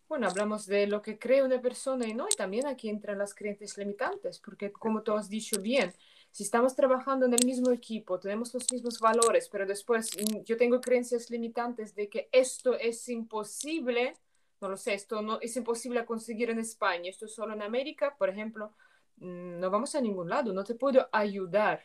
Bueno, 0.10 0.28
hablamos 0.28 0.66
de 0.66 0.88
lo 0.88 1.04
que 1.04 1.20
cree 1.20 1.44
una 1.44 1.62
persona 1.62 2.08
y 2.08 2.16
no, 2.16 2.26
y 2.28 2.36
también 2.36 2.66
aquí 2.66 2.90
entran 2.90 3.20
las 3.20 3.36
creencias 3.36 3.78
limitantes, 3.78 4.40
porque 4.40 4.72
como 4.72 5.04
tú 5.04 5.14
has 5.14 5.30
dicho 5.30 5.62
bien, 5.62 5.94
si 6.32 6.42
estamos 6.42 6.76
trabajando 6.76 7.28
en 7.28 7.34
el 7.36 7.46
mismo 7.46 7.72
equipo, 7.72 8.20
tenemos 8.20 8.52
los 8.56 8.66
mismos 8.72 9.00
valores, 9.00 9.48
pero 9.50 9.68
después 9.68 10.10
mm, 10.18 10.44
yo 10.46 10.58
tengo 10.58 10.82
creencias 10.82 11.30
limitantes 11.30 11.94
de 11.94 12.10
que 12.10 12.28
esto 12.32 12.74
es 12.74 13.08
imposible, 13.08 14.16
no 14.60 14.70
lo 14.70 14.78
sé, 14.78 14.96
esto 14.96 15.22
no 15.22 15.40
es 15.42 15.56
imposible 15.56 16.04
conseguir 16.06 16.50
en 16.50 16.58
España, 16.60 17.08
esto 17.08 17.28
es 17.28 17.36
solo 17.36 17.54
en 17.54 17.62
América, 17.62 18.16
por 18.18 18.30
ejemplo, 18.30 18.74
mm, 19.18 19.60
no 19.60 19.70
vamos 19.70 19.94
a 19.94 20.02
ningún 20.02 20.28
lado, 20.28 20.54
no 20.54 20.64
te 20.64 20.74
puedo 20.74 21.08
ayudar 21.12 21.84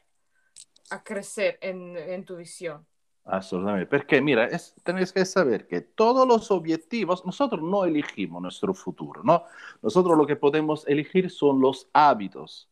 a 0.89 1.05
crecer 1.05 1.59
en 1.61 2.25
tu 2.25 2.37
visión. 2.37 2.87
Absolutamente, 3.27 3.87
porque 3.87 4.21
mira, 4.21 4.45
es, 4.47 4.75
tenéis 4.83 5.11
que 5.13 5.25
saber 5.25 5.67
que 5.67 5.81
todos 5.81 6.29
los 6.29 6.51
objetivos, 6.51 7.25
nosotros 7.25 7.63
no 7.63 7.85
elegimos 7.87 8.43
nuestro 8.43 8.75
futuro, 8.75 9.23
¿no? 9.25 9.45
Nosotros 9.83 10.19
lo 10.19 10.27
que 10.27 10.37
podemos 10.37 10.87
elegir 10.87 11.31
son 11.31 11.59
los 11.61 11.89
hábitos. 11.95 12.69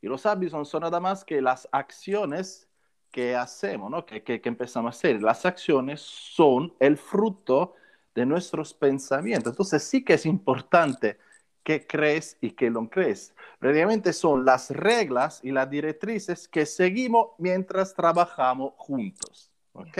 Y 0.00 0.06
los 0.08 0.24
hábitos 0.24 0.68
son 0.70 0.80
nada 0.82 1.00
más 1.00 1.22
que 1.24 1.42
las 1.42 1.68
acciones 1.70 2.66
que 3.10 3.36
hacemos, 3.36 3.90
¿no? 3.90 4.06
Que, 4.06 4.22
que, 4.22 4.40
que 4.40 4.48
empezamos 4.48 4.94
a 4.94 4.96
hacer. 4.96 5.22
Las 5.22 5.44
acciones 5.44 6.00
son 6.00 6.74
el 6.80 6.96
fruto 6.96 7.74
de 8.14 8.24
nuestros 8.24 8.72
pensamientos. 8.72 9.52
Entonces 9.52 9.82
sí 9.84 10.02
que 10.02 10.14
es 10.14 10.24
importante 10.26 11.18
que 11.62 11.86
crees 11.86 12.38
y 12.40 12.52
que 12.52 12.70
no 12.70 12.88
crees. 12.88 13.34
Realmente 13.60 14.12
son 14.14 14.44
las 14.46 14.70
reglas 14.70 15.40
y 15.42 15.50
las 15.52 15.68
directrices 15.70 16.48
que 16.48 16.64
seguimos 16.66 17.32
mientras 17.38 17.94
trabajamos 17.94 18.72
juntos. 18.78 19.49
¿Ok? 19.80 19.98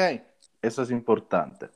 Eso 0.62 0.82
es 0.82 0.90
importante. 0.90 1.70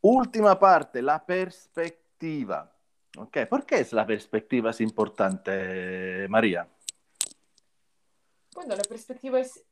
Última 0.00 0.58
parte, 0.58 1.02
la 1.02 1.24
perspectiva. 1.24 2.72
¿Ok? 3.16 3.46
¿Por 3.48 3.66
qué 3.66 3.80
es 3.80 3.92
la 3.92 4.06
perspectiva 4.06 4.70
es 4.70 4.80
importante, 4.80 6.26
María? 6.28 6.68
Bueno, 8.54 8.74
la 8.76 8.82
perspectiva 8.82 9.40
es 9.40 9.64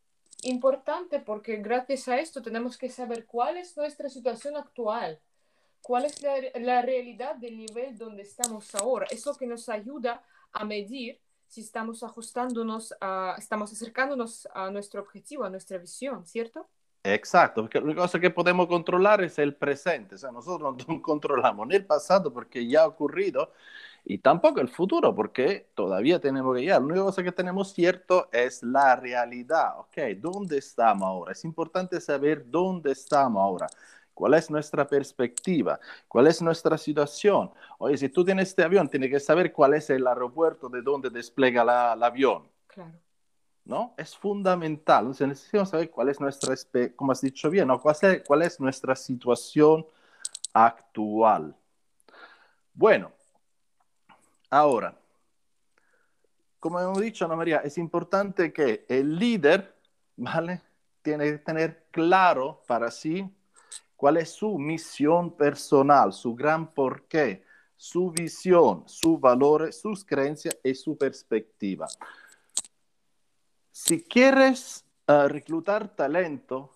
importante 0.43 1.21
porque 1.21 1.57
gracias 1.57 2.09
a 2.09 2.19
esto 2.19 2.43
tenemos 2.43 2.77
que 2.77 2.89
saber 2.89 3.27
cuál 3.27 3.57
es 3.57 3.77
nuestra 3.77 4.09
situación 4.09 4.57
actual, 4.57 5.21
cuál 5.81 6.05
es 6.05 6.23
la, 6.23 6.35
la 6.61 6.83
realidad 6.83 7.37
del 7.37 7.57
nivel 7.57 7.97
donde 7.97 8.23
estamos 8.23 8.75
ahora. 8.75 9.07
Eso 9.11 9.35
que 9.35 9.47
nos 9.47 9.69
ayuda 9.69 10.23
a 10.53 10.65
medir 10.65 11.21
si 11.49 11.61
estamos 11.61 12.03
ajustándonos, 12.03 12.95
a, 13.01 13.35
estamos 13.39 13.73
acercándonos 13.73 14.49
a 14.55 14.71
nuestro 14.71 15.01
objetivo, 15.01 15.45
a 15.45 15.51
nuestra 15.51 15.79
visión, 15.79 16.27
¿cierto? 16.27 16.69
Exacto, 17.03 17.63
porque 17.63 17.81
la 17.81 17.95
cosa 17.95 18.19
que 18.19 18.31
podemos 18.31 18.67
controlar 18.67 19.23
es 19.23 19.39
el 19.39 19.55
presente, 19.55 20.17
o 20.17 20.19
sea, 20.19 20.33
nosotros 20.33 20.77
no 20.89 21.01
controlamos 21.03 21.67
ni 21.69 21.77
el 21.77 21.87
pasado 21.87 22.33
porque 22.33 22.67
ya 22.67 22.83
ha 22.83 22.87
ocurrido 22.87 23.53
y 24.05 24.19
tampoco 24.19 24.61
el 24.61 24.69
futuro 24.69 25.15
porque 25.15 25.69
todavía 25.75 26.21
tenemos 26.21 26.55
que 26.55 26.63
llegar. 26.63 26.81
La 26.81 26.87
única 26.87 27.03
cosa 27.03 27.23
que 27.23 27.33
tenemos 27.33 27.73
cierto 27.73 28.29
es 28.33 28.63
la 28.63 28.97
realidad, 28.97 29.79
¿ok? 29.81 29.99
¿Dónde 30.19 30.59
estamos 30.59 31.07
ahora? 31.07 31.33
Es 31.33 31.45
importante 31.45 32.01
saber 32.01 32.49
dónde 32.49 32.93
estamos 32.93 33.41
ahora. 33.41 33.67
¿Cuál 34.17 34.33
es 34.33 34.51
nuestra 34.51 34.89
perspectiva? 34.89 35.79
¿Cuál 36.09 36.27
es 36.29 36.41
nuestra 36.41 36.79
situación? 36.79 37.51
Oye, 37.77 37.99
si 37.99 38.09
tú 38.09 38.25
tienes 38.25 38.49
este 38.49 38.63
avión, 38.63 38.89
tienes 38.89 39.11
que 39.11 39.21
saber 39.21 39.53
cuál 39.53 39.75
es 39.75 39.91
el 39.91 40.07
aeropuerto 40.07 40.71
de 40.71 40.81
donde 40.81 41.11
despliega 41.11 41.63
la, 41.63 41.93
el 41.93 42.03
avión. 42.03 42.49
Claro. 42.67 42.99
¿No? 43.67 43.95
Es 43.99 44.17
fundamental. 44.17 45.01
Entonces 45.01 45.29
necesitamos 45.29 45.69
saber 45.69 45.91
cuál 45.91 46.09
es 46.09 46.19
nuestra, 46.19 46.55
como 46.97 47.13
has 47.13 47.21
dicho 47.21 47.51
bien, 47.51 47.69
¿no? 47.69 47.79
¿Cuál, 47.79 47.97
es, 48.01 48.23
cuál 48.27 48.41
es 48.41 48.59
nuestra 48.59 48.97
situación 48.97 49.87
actual. 50.55 51.55
Bueno, 52.73 53.13
ahora, 54.49 54.99
como 56.59 56.81
hemos 56.81 57.01
dicho, 57.01 57.27
Ana 57.27 57.37
María, 57.37 57.59
es 57.59 57.77
importante 57.77 58.51
que 58.51 58.87
el 58.89 59.19
líder 59.19 59.77
¿vale? 60.17 60.63
Tiene 61.03 61.25
que 61.27 61.39
tener 61.39 61.85
claro 61.91 62.63
para 62.67 62.91
sí 62.91 63.31
cuál 63.97 64.19
es 64.19 64.31
su 64.31 64.59
misión 64.59 65.37
personal, 65.37 66.13
su 66.13 66.35
gran 66.35 66.73
porqué, 66.73 67.45
su 67.77 68.11
visión, 68.11 68.85
sus 68.87 69.21
valores, 69.21 69.81
sus 69.81 70.05
creencias 70.05 70.57
y 70.63 70.75
su 70.75 70.97
perspectiva. 70.97 71.87
Si 73.73 74.03
quieres 74.03 74.85
uh, 75.09 75.29
reclutar 75.29 75.95
talento, 75.95 76.73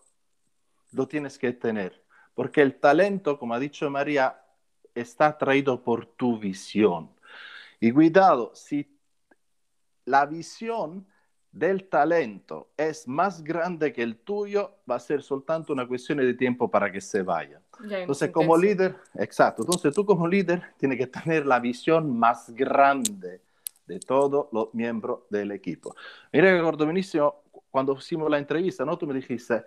lo 0.92 1.06
tienes 1.08 1.38
que 1.38 1.52
tener, 1.52 2.04
porque 2.34 2.62
el 2.62 2.78
talento, 2.78 3.38
como 3.38 3.54
ha 3.54 3.58
dicho 3.58 3.88
María, 3.88 4.42
está 4.94 5.36
traído 5.38 5.82
por 5.82 6.06
tu 6.06 6.38
visión. 6.38 7.10
Y 7.78 7.92
cuidado, 7.92 8.52
si 8.54 8.98
la 10.04 10.26
visión 10.26 11.06
del 11.52 11.88
talento 11.88 12.70
es 12.76 13.08
más 13.08 13.42
grande 13.42 13.92
que 13.92 14.02
el 14.02 14.16
tuyo, 14.16 14.76
va 14.88 14.96
a 14.96 15.00
ser 15.00 15.22
soltanto 15.22 15.72
una 15.72 15.86
cuestión 15.86 16.18
de 16.18 16.34
tiempo 16.34 16.70
para 16.70 16.90
que 16.90 17.00
se 17.00 17.22
vaya. 17.22 17.60
entonces, 17.90 18.30
como 18.30 18.56
líder, 18.56 18.96
exacto, 19.14 19.62
entonces 19.62 19.92
tú 19.94 20.04
como 20.04 20.28
líder 20.28 20.62
tienes 20.78 20.98
que 20.98 21.06
tener 21.06 21.46
la 21.46 21.58
visión 21.58 22.16
más 22.16 22.50
grande 22.50 23.42
de 23.86 23.98
todos 23.98 24.46
los 24.52 24.72
miembros 24.72 25.22
del 25.30 25.50
equipo. 25.50 25.94
Mira 26.32 26.48
que 26.48 26.58
recuerdo 26.58 26.86
benissimo 26.86 27.42
cuando 27.70 27.96
hicimos 27.96 28.30
la 28.30 28.38
entrevista, 28.38 28.84
¿no? 28.84 28.96
Tú 28.96 29.06
me 29.06 29.14
dijiste, 29.14 29.64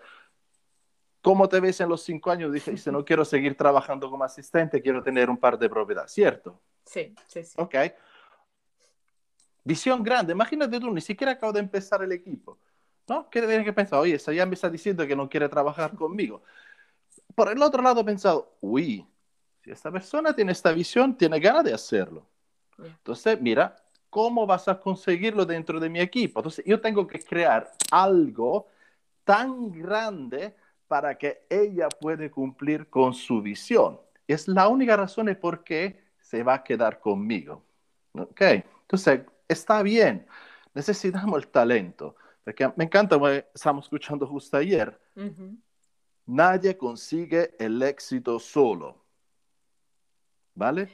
¿cómo 1.22 1.50
te 1.50 1.60
ves 1.60 1.82
en 1.82 1.90
los 1.90 2.04
cinco 2.04 2.32
años? 2.32 2.54
Dije, 2.54 2.74
no 2.92 3.04
quiero 3.06 3.26
seguir 3.26 3.58
trabajando 3.58 4.10
como 4.10 4.24
asistente, 4.24 4.82
quiero 4.82 5.04
tener 5.04 5.30
un 5.30 5.38
par 5.38 5.60
de 5.60 5.70
propiedades, 5.70 6.12
¿cierto? 6.12 6.62
Sí, 6.86 7.14
sí, 7.28 7.44
sí. 7.44 7.56
Ok. 7.58 7.76
Visión 9.64 10.04
grande. 10.04 10.34
Imagínate 10.34 10.80
tú, 10.80 10.92
ni 10.92 11.02
siquiera 11.02 11.34
acabo 11.34 11.54
de 11.54 11.60
empezar 11.60 12.04
el 12.04 12.12
equipo. 12.12 12.58
¿No? 13.08 13.30
¿Qué 13.30 13.42
tienes 13.42 13.66
que 13.66 13.74
pensar? 13.74 14.00
Oye, 14.00 14.16
esa 14.16 14.32
ya 14.32 14.46
me 14.46 14.54
está 14.56 14.70
diciendo 14.70 15.06
que 15.06 15.16
no 15.16 15.30
quiere 15.30 15.50
trabajar 15.50 15.94
conmigo. 15.94 16.42
Por 17.36 17.52
el 17.52 17.62
otro 17.62 17.82
lado 17.82 18.02
he 18.02 18.06
pensado, 18.06 18.56
uy, 18.62 19.06
si 19.62 19.72
esta 19.72 19.92
persona 19.92 20.34
tiene 20.34 20.52
esta 20.52 20.72
visión, 20.72 21.18
tiene 21.18 21.40
ganas 21.40 21.64
de 21.64 21.74
hacerlo. 21.74 22.26
Entonces, 22.78 23.40
mira, 23.42 23.76
¿cómo 24.10 24.46
vas 24.46 24.68
a 24.68 24.80
conseguirlo 24.80 25.46
dentro 25.46 25.80
de 25.80 25.90
mi 25.90 26.00
equipo? 26.00 26.40
Entonces, 26.40 26.64
yo 26.66 26.80
tengo 26.80 27.06
que 27.06 27.20
crear 27.20 27.72
algo 27.92 28.68
tan 29.24 29.72
grande 29.72 30.56
para 30.88 31.18
que 31.18 31.46
ella 31.50 31.88
pueda 31.90 32.30
cumplir 32.30 32.90
con 32.90 33.14
su 33.14 33.42
visión. 33.42 34.00
Es 34.28 34.48
la 34.48 34.68
única 34.68 34.96
razón 34.96 35.36
por 35.42 35.64
qué 35.64 36.04
se 36.20 36.44
va 36.44 36.56
a 36.56 36.64
quedar 36.64 37.00
conmigo. 37.00 37.64
¿Ok? 38.14 38.42
Entonces, 38.82 39.22
está 39.54 39.82
bien, 39.82 40.28
necesitamos 40.74 41.42
el 41.42 41.48
talento. 41.48 42.16
Porque 42.44 42.72
me 42.76 42.84
encanta, 42.84 43.18
estamos 43.54 43.86
escuchando 43.86 44.28
justo 44.28 44.58
ayer, 44.58 45.00
nadie 46.26 46.78
consigue 46.78 47.56
el 47.58 47.82
éxito 47.82 48.38
solo. 48.40 49.02
¿Vale? 50.56 50.90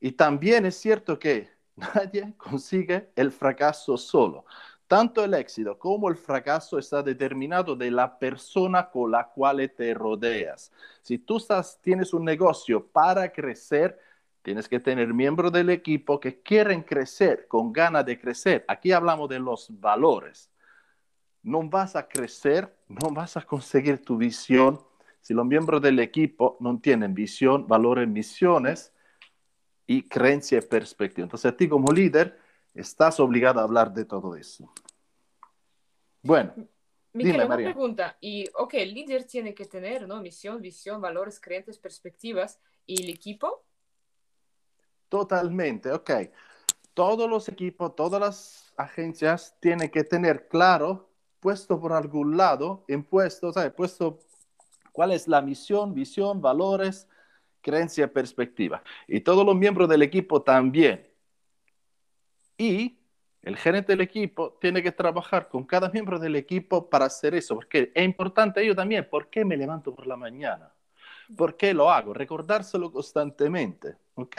Y 0.00 0.12
también 0.12 0.64
es 0.64 0.76
cierto 0.76 1.18
que 1.18 1.50
nadie 1.76 2.34
consigue 2.36 3.10
el 3.16 3.32
fracaso 3.32 3.96
solo. 3.96 4.44
Tanto 4.86 5.24
el 5.24 5.32
éxito 5.34 5.78
como 5.78 6.08
el 6.08 6.16
fracaso 6.16 6.78
está 6.78 7.02
determinado 7.02 7.74
de 7.74 7.90
la 7.90 8.18
persona 8.18 8.90
con 8.90 9.10
la 9.10 9.26
cual 9.26 9.72
te 9.74 9.94
rodeas. 9.94 10.70
Si 11.00 11.18
tú 11.18 11.38
estás, 11.38 11.80
tienes 11.80 12.12
un 12.12 12.24
negocio 12.24 12.86
para 12.86 13.32
crecer, 13.32 13.98
Tienes 14.42 14.68
que 14.68 14.80
tener 14.80 15.14
miembros 15.14 15.52
del 15.52 15.70
equipo 15.70 16.18
que 16.18 16.42
quieren 16.42 16.82
crecer, 16.82 17.46
con 17.46 17.72
ganas 17.72 18.04
de 18.04 18.20
crecer. 18.20 18.64
Aquí 18.66 18.90
hablamos 18.90 19.28
de 19.28 19.38
los 19.38 19.68
valores. 19.80 20.50
No 21.42 21.62
vas 21.68 21.94
a 21.94 22.08
crecer, 22.08 22.76
no 22.88 23.10
vas 23.10 23.36
a 23.36 23.42
conseguir 23.42 24.04
tu 24.04 24.16
visión 24.16 24.80
si 25.20 25.32
los 25.34 25.46
miembros 25.46 25.80
del 25.80 26.00
equipo 26.00 26.56
no 26.58 26.80
tienen 26.80 27.14
visión, 27.14 27.68
valores, 27.68 28.08
misiones 28.08 28.92
y 29.86 30.02
creencia 30.02 30.58
y 30.58 30.62
perspectiva. 30.62 31.24
Entonces, 31.24 31.52
a 31.52 31.56
ti 31.56 31.68
como 31.68 31.92
líder, 31.92 32.38
estás 32.74 33.20
obligado 33.20 33.60
a 33.60 33.62
hablar 33.62 33.92
de 33.92 34.04
todo 34.04 34.34
eso. 34.34 34.72
Bueno. 36.22 36.52
Miquel, 37.14 37.44
una 37.44 37.56
pregunta. 37.56 38.16
Y, 38.20 38.48
ok, 38.54 38.74
el 38.74 38.94
líder 38.94 39.24
tiene 39.24 39.54
que 39.54 39.66
tener, 39.66 40.08
¿no? 40.08 40.20
Misión, 40.22 40.62
visión, 40.62 41.00
valores, 41.00 41.38
creencias, 41.38 41.78
perspectivas. 41.78 42.58
¿Y 42.86 43.02
el 43.02 43.10
equipo? 43.10 43.64
Totalmente, 45.12 45.92
ok. 45.92 46.10
Todos 46.94 47.28
los 47.28 47.46
equipos, 47.46 47.94
todas 47.94 48.18
las 48.18 48.72
agencias 48.78 49.54
tienen 49.60 49.90
que 49.90 50.04
tener 50.04 50.48
claro, 50.48 51.10
puesto 51.38 51.78
por 51.78 51.92
algún 51.92 52.38
lado, 52.38 52.86
impuesto, 52.88 53.52
¿sabes? 53.52 53.74
Puesto 53.74 54.20
cuál 54.90 55.12
es 55.12 55.28
la 55.28 55.42
misión, 55.42 55.92
visión, 55.92 56.40
valores, 56.40 57.06
creencia, 57.60 58.10
perspectiva. 58.10 58.82
Y 59.06 59.20
todos 59.20 59.44
los 59.44 59.54
miembros 59.54 59.86
del 59.86 60.00
equipo 60.00 60.40
también. 60.40 61.06
Y 62.56 62.98
el 63.42 63.58
gerente 63.58 63.92
del 63.92 64.00
equipo 64.00 64.56
tiene 64.62 64.82
que 64.82 64.92
trabajar 64.92 65.50
con 65.50 65.66
cada 65.66 65.90
miembro 65.90 66.18
del 66.18 66.36
equipo 66.36 66.88
para 66.88 67.04
hacer 67.04 67.34
eso, 67.34 67.54
porque 67.56 67.92
es 67.94 68.02
importante 68.02 68.62
ello 68.62 68.74
también. 68.74 69.06
¿Por 69.10 69.28
qué 69.28 69.44
me 69.44 69.58
levanto 69.58 69.94
por 69.94 70.06
la 70.06 70.16
mañana? 70.16 70.72
¿Por 71.36 71.54
qué 71.58 71.74
lo 71.74 71.90
hago? 71.90 72.14
Recordárselo 72.14 72.90
constantemente. 72.90 73.96
¿Ok? 74.14 74.36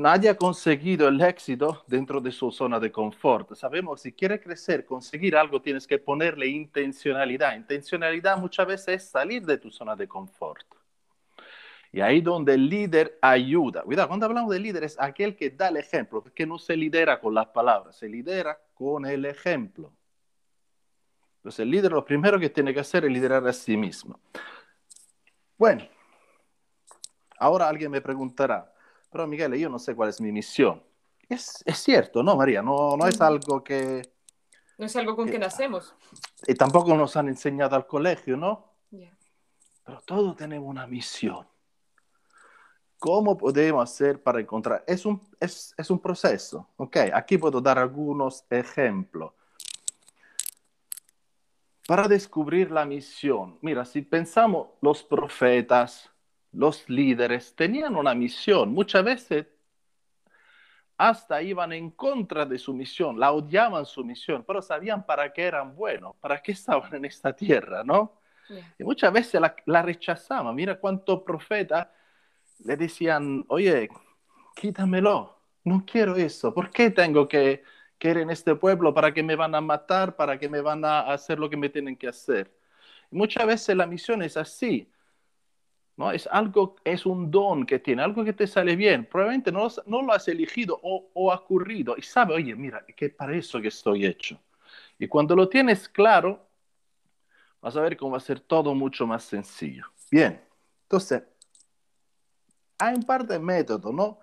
Nadie 0.00 0.30
ha 0.30 0.36
conseguido 0.36 1.06
el 1.06 1.20
éxito 1.20 1.84
dentro 1.86 2.20
de 2.20 2.32
su 2.32 2.50
zona 2.50 2.80
de 2.80 2.90
confort. 2.90 3.54
Sabemos, 3.54 4.00
si 4.00 4.12
quieres 4.12 4.40
crecer, 4.40 4.84
conseguir 4.84 5.36
algo, 5.36 5.60
tienes 5.60 5.86
que 5.86 5.98
ponerle 5.98 6.46
intencionalidad. 6.48 7.54
Intencionalidad 7.56 8.38
muchas 8.38 8.66
veces 8.66 8.88
es 8.88 9.08
salir 9.08 9.44
de 9.44 9.58
tu 9.58 9.70
zona 9.70 9.94
de 9.94 10.08
confort. 10.08 10.66
Y 11.92 12.00
ahí 12.00 12.20
donde 12.20 12.54
el 12.54 12.68
líder 12.68 13.18
ayuda. 13.20 13.82
Cuidado, 13.82 14.08
cuando 14.08 14.26
hablamos 14.26 14.50
de 14.50 14.60
líder 14.60 14.84
es 14.84 14.98
aquel 14.98 15.36
que 15.36 15.50
da 15.50 15.68
el 15.68 15.76
ejemplo, 15.76 16.22
porque 16.22 16.46
no 16.46 16.58
se 16.58 16.76
lidera 16.76 17.20
con 17.20 17.34
las 17.34 17.48
palabras, 17.48 17.96
se 17.96 18.08
lidera 18.08 18.58
con 18.74 19.04
el 19.06 19.24
ejemplo. 19.24 19.92
Entonces 21.36 21.60
el 21.60 21.70
líder 21.70 21.92
lo 21.92 22.04
primero 22.04 22.38
que 22.38 22.50
tiene 22.50 22.72
que 22.72 22.80
hacer 22.80 23.04
es 23.04 23.10
liderar 23.10 23.46
a 23.46 23.52
sí 23.52 23.76
mismo. 23.76 24.20
Bueno, 25.58 25.86
ahora 27.38 27.68
alguien 27.68 27.90
me 27.90 28.00
preguntará, 28.00 28.72
pero 29.10 29.26
Miguel, 29.26 29.54
yo 29.56 29.68
no 29.68 29.78
sé 29.78 29.94
cuál 29.94 30.08
es 30.08 30.20
mi 30.20 30.30
misión. 30.32 30.82
Es, 31.28 31.62
es 31.66 31.78
cierto, 31.78 32.22
¿no, 32.22 32.36
María? 32.36 32.62
No, 32.62 32.96
no 32.96 33.06
es 33.06 33.20
algo 33.20 33.62
que... 33.62 34.02
No 34.78 34.86
es 34.86 34.96
algo 34.96 35.14
con 35.14 35.28
que, 35.28 35.38
nacemos. 35.38 35.94
Y 36.46 36.54
tampoco 36.54 36.96
nos 36.96 37.16
han 37.16 37.28
enseñado 37.28 37.76
al 37.76 37.86
colegio, 37.86 38.36
¿no? 38.36 38.70
Pero 39.84 40.00
todos 40.02 40.36
tenemos 40.36 40.68
una 40.68 40.86
misión. 40.86 41.46
¿Cómo 42.98 43.36
podemos 43.36 43.82
hacer 43.82 44.22
para 44.22 44.40
encontrar? 44.40 44.84
Es 44.86 45.04
un, 45.04 45.20
es, 45.38 45.74
es 45.76 45.90
un 45.90 45.98
proceso, 45.98 46.68
¿ok? 46.76 46.96
Aquí 47.12 47.38
puedo 47.38 47.60
dar 47.60 47.78
algunos 47.78 48.44
ejemplos. 48.50 49.32
Para 51.86 52.06
descubrir 52.06 52.70
la 52.70 52.84
misión, 52.84 53.58
mira, 53.62 53.84
si 53.84 54.02
pensamos 54.02 54.68
los 54.80 55.02
profetas, 55.02 56.10
los 56.52 56.88
líderes 56.88 57.54
tenían 57.54 57.96
una 57.96 58.14
misión. 58.14 58.72
Muchas 58.72 59.04
veces 59.04 59.46
hasta 60.96 61.40
iban 61.40 61.72
en 61.72 61.90
contra 61.90 62.44
de 62.44 62.58
su 62.58 62.74
misión, 62.74 63.18
la 63.18 63.32
odiaban 63.32 63.86
su 63.86 64.04
misión, 64.04 64.44
pero 64.46 64.60
sabían 64.60 65.06
para 65.06 65.32
qué 65.32 65.44
eran 65.44 65.74
buenos, 65.74 66.14
para 66.20 66.42
qué 66.42 66.52
estaban 66.52 66.94
en 66.94 67.06
esta 67.06 67.32
tierra, 67.34 67.82
¿no? 67.84 68.18
Y 68.78 68.82
muchas 68.82 69.12
veces 69.12 69.40
la, 69.64 69.82
rechazaban. 69.82 70.54
Mira 70.54 70.78
cuántos 70.78 71.22
profetas 71.22 71.86
le 72.64 72.76
decían, 72.76 73.44
oye, 73.48 73.88
quítamelo, 74.56 75.38
no 75.64 75.84
quiero 75.86 76.16
eso, 76.16 76.52
¿por 76.52 76.68
qué 76.68 76.90
tengo 76.90 77.28
que, 77.28 77.62
que 77.96 78.10
ir 78.10 78.18
en 78.18 78.28
este 78.28 78.56
pueblo? 78.56 78.92
¿Para 78.92 79.14
que 79.14 79.22
me 79.22 79.36
van 79.36 79.54
a 79.54 79.60
matar? 79.60 80.16
¿Para 80.16 80.38
que 80.38 80.48
me 80.48 80.60
van 80.60 80.84
a 80.84 81.00
hacer 81.12 81.38
lo 81.38 81.48
que 81.48 81.56
me 81.56 81.68
tienen 81.68 81.96
que 81.96 82.08
hacer? 82.08 82.52
Y 83.10 83.16
muchas 83.16 83.46
veces 83.46 83.76
la 83.76 83.86
misión 83.86 84.20
es 84.20 84.36
así 84.36 84.90
¿no? 86.00 86.10
Es 86.10 86.26
algo, 86.32 86.76
es 86.82 87.04
un 87.04 87.30
don 87.30 87.66
que 87.66 87.78
tiene, 87.78 88.02
algo 88.02 88.24
que 88.24 88.32
te 88.32 88.46
sale 88.46 88.74
bien. 88.74 89.04
Probablemente 89.04 89.52
no, 89.52 89.68
no 89.84 90.00
lo 90.00 90.14
has 90.14 90.26
elegido 90.28 90.80
o, 90.82 91.10
o 91.12 91.30
ha 91.30 91.36
ocurrido 91.36 91.94
y 91.94 92.00
sabe, 92.00 92.32
oye, 92.32 92.56
mira, 92.56 92.82
que 92.96 93.10
para 93.10 93.36
eso 93.36 93.60
que 93.60 93.68
estoy 93.68 94.06
hecho. 94.06 94.40
Y 94.98 95.06
cuando 95.06 95.36
lo 95.36 95.46
tienes 95.46 95.90
claro, 95.90 96.48
vas 97.60 97.76
a 97.76 97.82
ver 97.82 97.98
cómo 97.98 98.12
va 98.12 98.16
a 98.16 98.20
ser 98.20 98.40
todo 98.40 98.74
mucho 98.74 99.06
más 99.06 99.24
sencillo. 99.24 99.84
Bien, 100.10 100.40
entonces, 100.84 101.22
hay 102.78 102.94
un 102.94 103.02
par 103.02 103.26
de 103.26 103.38
métodos, 103.38 103.92
¿no? 103.92 104.20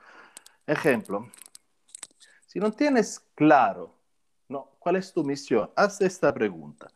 Ejemplo, 0.65 1.29
si 2.47 2.59
no 2.59 2.71
tienes 2.71 3.19
claro, 3.35 3.93
¿no? 4.49 4.71
¿Cuál 4.79 4.95
es 4.95 5.13
tu 5.13 5.23
misión? 5.23 5.69
Haz 5.75 6.01
esta 6.01 6.33
pregunta. 6.33 6.89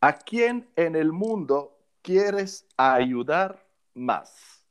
¿A 0.00 0.12
quién 0.12 0.68
en 0.76 0.94
el 0.94 1.10
mundo 1.10 1.76
quieres 2.00 2.68
ayudar 2.76 3.63
más. 3.94 4.62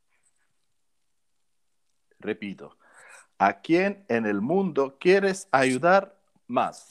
Repito, 2.19 2.77
¿a 3.37 3.59
quién 3.59 4.05
en 4.07 4.25
el 4.25 4.41
mundo 4.41 4.97
quieres 4.99 5.47
ayudar 5.51 6.17
más? 6.47 6.87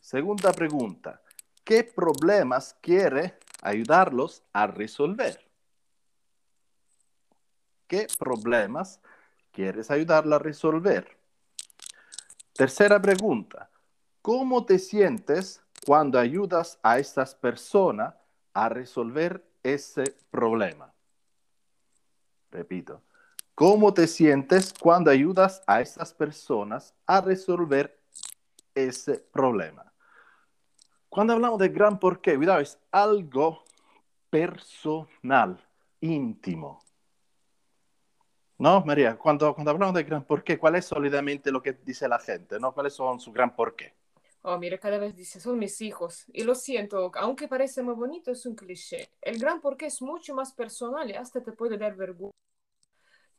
Segunda 0.00 0.52
pregunta, 0.52 1.20
¿qué 1.64 1.82
problemas 1.82 2.76
quiere 2.80 3.38
ayudarlos 3.62 4.42
a 4.52 4.66
resolver? 4.66 5.40
¿Qué 7.88 8.06
problemas 8.18 9.00
quieres 9.50 9.90
ayudarlo 9.90 10.36
a 10.36 10.38
resolver? 10.38 11.16
Tercera 12.52 13.00
pregunta, 13.00 13.70
¿cómo 14.22 14.64
te 14.64 14.78
sientes 14.78 15.60
cuando 15.84 16.18
ayudas 16.18 16.78
a 16.82 16.98
estas 16.98 17.34
personas 17.34 18.14
a 18.52 18.68
resolver 18.68 19.44
ese 19.64 20.04
problema? 20.30 20.92
Repito, 22.52 23.02
¿cómo 23.56 23.92
te 23.92 24.06
sientes 24.06 24.72
cuando 24.72 25.10
ayudas 25.10 25.62
a 25.66 25.80
estas 25.80 26.14
personas 26.14 26.94
a 27.06 27.20
resolver 27.20 27.98
ese 28.74 29.18
problema? 29.18 29.92
Cuando 31.08 31.32
hablamos 31.32 31.58
de 31.58 31.68
gran 31.68 31.98
porqué, 31.98 32.36
cuidado, 32.36 32.60
es 32.60 32.78
algo 32.92 33.64
personal, 34.30 35.60
íntimo. 36.00 36.80
¿No, 38.58 38.84
María? 38.84 39.16
Cuando, 39.16 39.54
cuando 39.54 39.70
hablamos 39.70 39.94
de 39.94 40.04
gran 40.04 40.24
porqué, 40.24 40.58
¿cuál 40.58 40.76
es 40.76 40.84
sólidamente 40.84 41.50
lo 41.50 41.62
que 41.62 41.72
dice 41.72 42.08
la 42.08 42.18
gente? 42.18 42.60
¿no? 42.60 42.72
¿Cuáles 42.72 42.94
son 42.94 43.18
su 43.20 43.32
gran 43.32 43.54
porqué? 43.54 43.94
Oh, 44.46 44.58
mira, 44.58 44.76
cada 44.76 44.98
vez 44.98 45.16
dice, 45.16 45.40
son 45.40 45.58
mis 45.58 45.80
hijos. 45.80 46.26
Y 46.28 46.44
lo 46.44 46.54
siento, 46.54 47.10
aunque 47.14 47.48
parece 47.48 47.82
muy 47.82 47.94
bonito, 47.94 48.30
es 48.30 48.44
un 48.44 48.54
cliché. 48.54 49.08
El 49.22 49.38
gran 49.38 49.58
porqué 49.62 49.86
es 49.86 50.02
mucho 50.02 50.34
más 50.34 50.52
personal 50.52 51.10
y 51.10 51.14
hasta 51.14 51.42
te 51.42 51.52
puede 51.52 51.78
dar 51.78 51.96
vergüenza. 51.96 52.36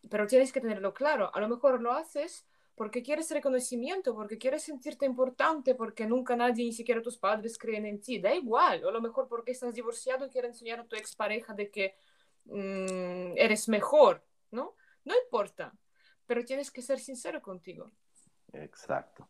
Pero 0.10 0.26
tienes 0.26 0.52
que 0.52 0.62
tenerlo 0.62 0.96
claro. 0.96 1.30
A 1.36 1.40
lo 1.40 1.48
mejor 1.48 1.80
lo 1.80 1.92
haces 1.92 2.48
porque 2.74 3.04
quieres 3.04 3.30
reconocimiento, 3.30 4.16
porque 4.16 4.40
quieres 4.40 4.64
sentirte 4.64 5.06
importante, 5.06 5.76
porque 5.76 6.08
nunca 6.08 6.36
nadie, 6.36 6.66
ni 6.66 6.74
siquiera 6.74 7.04
tus 7.04 7.18
padres, 7.20 7.60
creen 7.60 7.86
en 7.86 8.02
ti. 8.02 8.18
Da 8.18 8.34
igual. 8.34 8.84
O 8.84 8.90
a 8.90 8.92
lo 8.92 9.00
mejor 9.00 9.28
porque 9.28 9.52
estás 9.52 9.76
divorciado 9.76 10.26
y 10.26 10.30
quieres 10.30 10.54
enseñar 10.54 10.80
a 10.80 10.88
tu 10.88 10.96
expareja 10.96 11.54
de 11.54 11.70
que 11.70 11.96
mmm, 12.46 13.38
eres 13.38 13.70
mejor, 13.70 14.24
¿no? 14.50 14.76
No 15.04 15.14
importa, 15.24 15.72
pero 16.26 16.44
tienes 16.44 16.72
que 16.72 16.82
ser 16.82 17.00
sincero 17.00 17.44
contigo. 17.44 17.92
Exacto. 18.54 19.30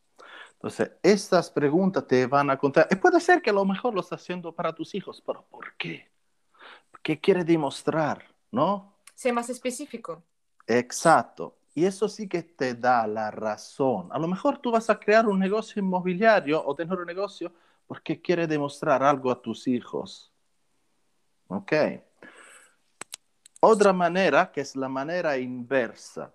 Entonces, 0.56 0.92
estas 1.04 1.50
preguntas 1.50 2.08
te 2.08 2.26
van 2.26 2.50
a 2.50 2.58
contar. 2.58 2.88
Y 2.90 2.96
puede 2.96 3.20
ser 3.20 3.42
que 3.42 3.50
a 3.50 3.54
lo 3.54 3.66
mejor 3.66 3.94
lo 3.94 4.02
estás 4.02 4.22
haciendo 4.22 4.52
para 4.52 4.74
tus 4.74 4.96
hijos, 4.96 5.22
pero 5.26 5.46
¿por 5.50 5.76
qué? 5.78 6.10
¿Qué 7.04 7.20
quiere 7.20 7.44
demostrar? 7.44 8.24
¿No? 8.52 8.96
Sé 9.14 9.32
más 9.32 9.50
específico. 9.50 10.24
Exacto. 10.66 11.58
Y 11.76 11.86
eso 11.86 12.08
sí 12.08 12.28
que 12.28 12.42
te 12.42 12.74
da 12.74 13.06
la 13.06 13.30
razón. 13.30 14.08
A 14.12 14.18
lo 14.18 14.28
mejor 14.28 14.58
tú 14.58 14.72
vas 14.72 14.90
a 14.90 15.00
crear 15.00 15.28
un 15.28 15.38
negocio 15.38 15.82
inmobiliario 15.82 16.66
o 16.66 16.74
tener 16.74 16.98
un 16.98 17.06
negocio 17.06 17.54
porque 17.86 18.22
quiere 18.22 18.48
demostrar 18.48 19.04
algo 19.04 19.30
a 19.30 19.42
tus 19.42 19.68
hijos. 19.68 20.32
¿Ok? 21.48 21.74
Otra 23.60 23.94
manera, 23.94 24.52
que 24.52 24.62
es 24.62 24.76
la 24.76 24.90
manera 24.90 25.38
inversa. 25.38 26.34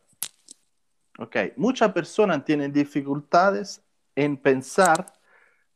Ok, 1.18 1.36
muchas 1.56 1.92
personas 1.92 2.44
tienen 2.44 2.72
dificultades 2.72 3.82
en 4.22 4.36
pensar 4.36 5.12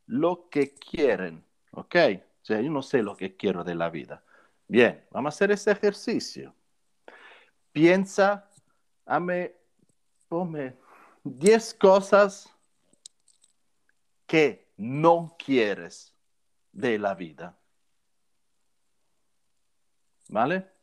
lo 0.06 0.48
que 0.50 0.74
quieren. 0.74 1.44
Ok, 1.72 1.96
o 2.42 2.44
sea, 2.44 2.60
yo 2.60 2.70
no 2.70 2.82
sé 2.82 3.02
lo 3.02 3.16
que 3.16 3.36
quiero 3.36 3.64
de 3.64 3.74
la 3.74 3.90
vida. 3.90 4.22
Bien, 4.68 5.04
vamos 5.10 5.32
a 5.32 5.34
hacer 5.34 5.50
ese 5.50 5.72
ejercicio. 5.72 6.54
Piensa, 7.72 8.48
ame, 9.06 9.54
ponme 10.28 10.76
10 11.24 11.74
cosas 11.74 12.48
que 14.26 14.68
no 14.76 15.36
quieres 15.38 16.14
de 16.72 16.98
la 16.98 17.14
vida. 17.14 17.56
¿Vale? 20.28 20.74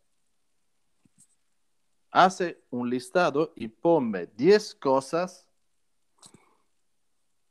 hace 2.12 2.62
un 2.70 2.90
listado 2.90 3.54
y 3.56 3.70
ponme 3.70 4.28
10 4.36 4.76
cosas 4.76 5.48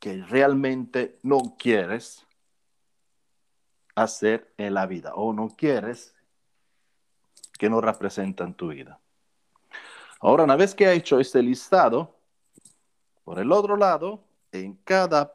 que 0.01 0.25
realmente 0.25 1.19
no 1.23 1.57
quieres 1.59 2.27
hacer 3.95 4.53
en 4.57 4.75
la 4.75 4.87
vida 4.87 5.15
o 5.15 5.33
no 5.33 5.51
quieres 5.51 6.15
que 7.59 7.69
no 7.69 7.83
representan 7.83 8.55
tu 8.55 8.69
vida. 8.69 8.99
Ahora, 10.21 10.45
una 10.45 10.57
vez 10.57 10.75
que 10.75 10.87
ha 10.87 10.93
hecho 10.93 11.21
este 11.21 11.43
listado, 11.43 12.17
por 13.25 13.39
el 13.39 13.53
otro 13.53 13.77
lado, 13.77 14.25
en 14.53 14.75
cada 14.85 15.35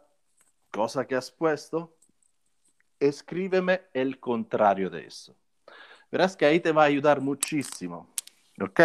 cosa 0.72 1.06
que 1.06 1.16
has 1.16 1.32
puesto, 1.32 1.96
escríbeme 3.00 3.84
el 3.94 4.20
contrario 4.20 4.90
de 4.90 5.06
eso. 5.06 5.36
Verás 6.12 6.36
que 6.36 6.46
ahí 6.46 6.60
te 6.60 6.72
va 6.72 6.84
a 6.84 6.88
ayudar 6.88 7.22
muchísimo. 7.22 8.10
¿Ok? 8.60 8.82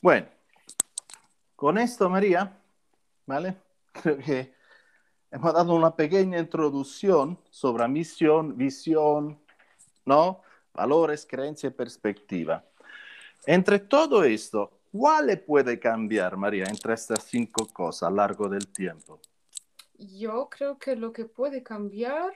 Bueno, 0.00 0.28
con 1.56 1.78
esto, 1.78 2.08
María, 2.10 2.56
¿vale? 3.24 3.56
Creo 3.92 4.18
que 4.18 4.54
hemos 5.30 5.54
dado 5.54 5.74
una 5.74 5.96
pequeña 5.96 6.38
introducción 6.38 7.38
sobre 7.50 7.88
misión, 7.88 8.56
visión, 8.56 9.40
¿no? 10.04 10.42
Valores, 10.74 11.26
creencia 11.28 11.68
y 11.68 11.72
perspectiva. 11.72 12.62
Entre 13.46 13.78
todo 13.78 14.22
esto, 14.22 14.70
¿cuál 14.92 15.38
puede 15.40 15.80
cambiar, 15.80 16.36
María, 16.36 16.66
entre 16.68 16.94
estas 16.94 17.24
cinco 17.24 17.66
cosas 17.72 18.08
a 18.08 18.10
lo 18.10 18.16
largo 18.16 18.48
del 18.48 18.68
tiempo? 18.68 19.18
Yo 19.98 20.48
creo 20.50 20.78
que 20.78 20.94
lo 20.94 21.12
que 21.12 21.24
puede 21.24 21.62
cambiar 21.62 22.34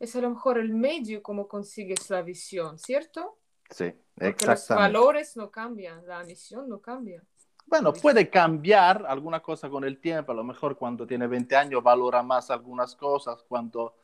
es 0.00 0.16
a 0.16 0.20
lo 0.20 0.30
mejor 0.30 0.58
el 0.58 0.70
medio 0.74 1.22
como 1.22 1.46
consigues 1.46 2.10
la 2.10 2.22
visión, 2.22 2.78
¿cierto? 2.78 3.38
Sí, 3.70 3.92
Porque 4.14 4.46
los 4.46 4.68
valores 4.68 5.36
no 5.36 5.50
cambian, 5.50 6.04
la 6.06 6.24
misión 6.24 6.68
no 6.68 6.80
cambia. 6.80 7.22
Bueno, 7.68 7.92
puede 7.92 8.30
cambiar 8.30 9.04
alguna 9.06 9.40
cosa 9.40 9.68
con 9.68 9.84
el 9.84 9.98
tiempo, 9.98 10.32
a 10.32 10.34
lo 10.34 10.42
mejor 10.42 10.76
cuando 10.76 11.06
tiene 11.06 11.26
20 11.26 11.54
años 11.54 11.82
valora 11.82 12.22
más 12.22 12.50
algunas 12.50 12.96
cosas, 12.96 13.44
cuando... 13.46 13.94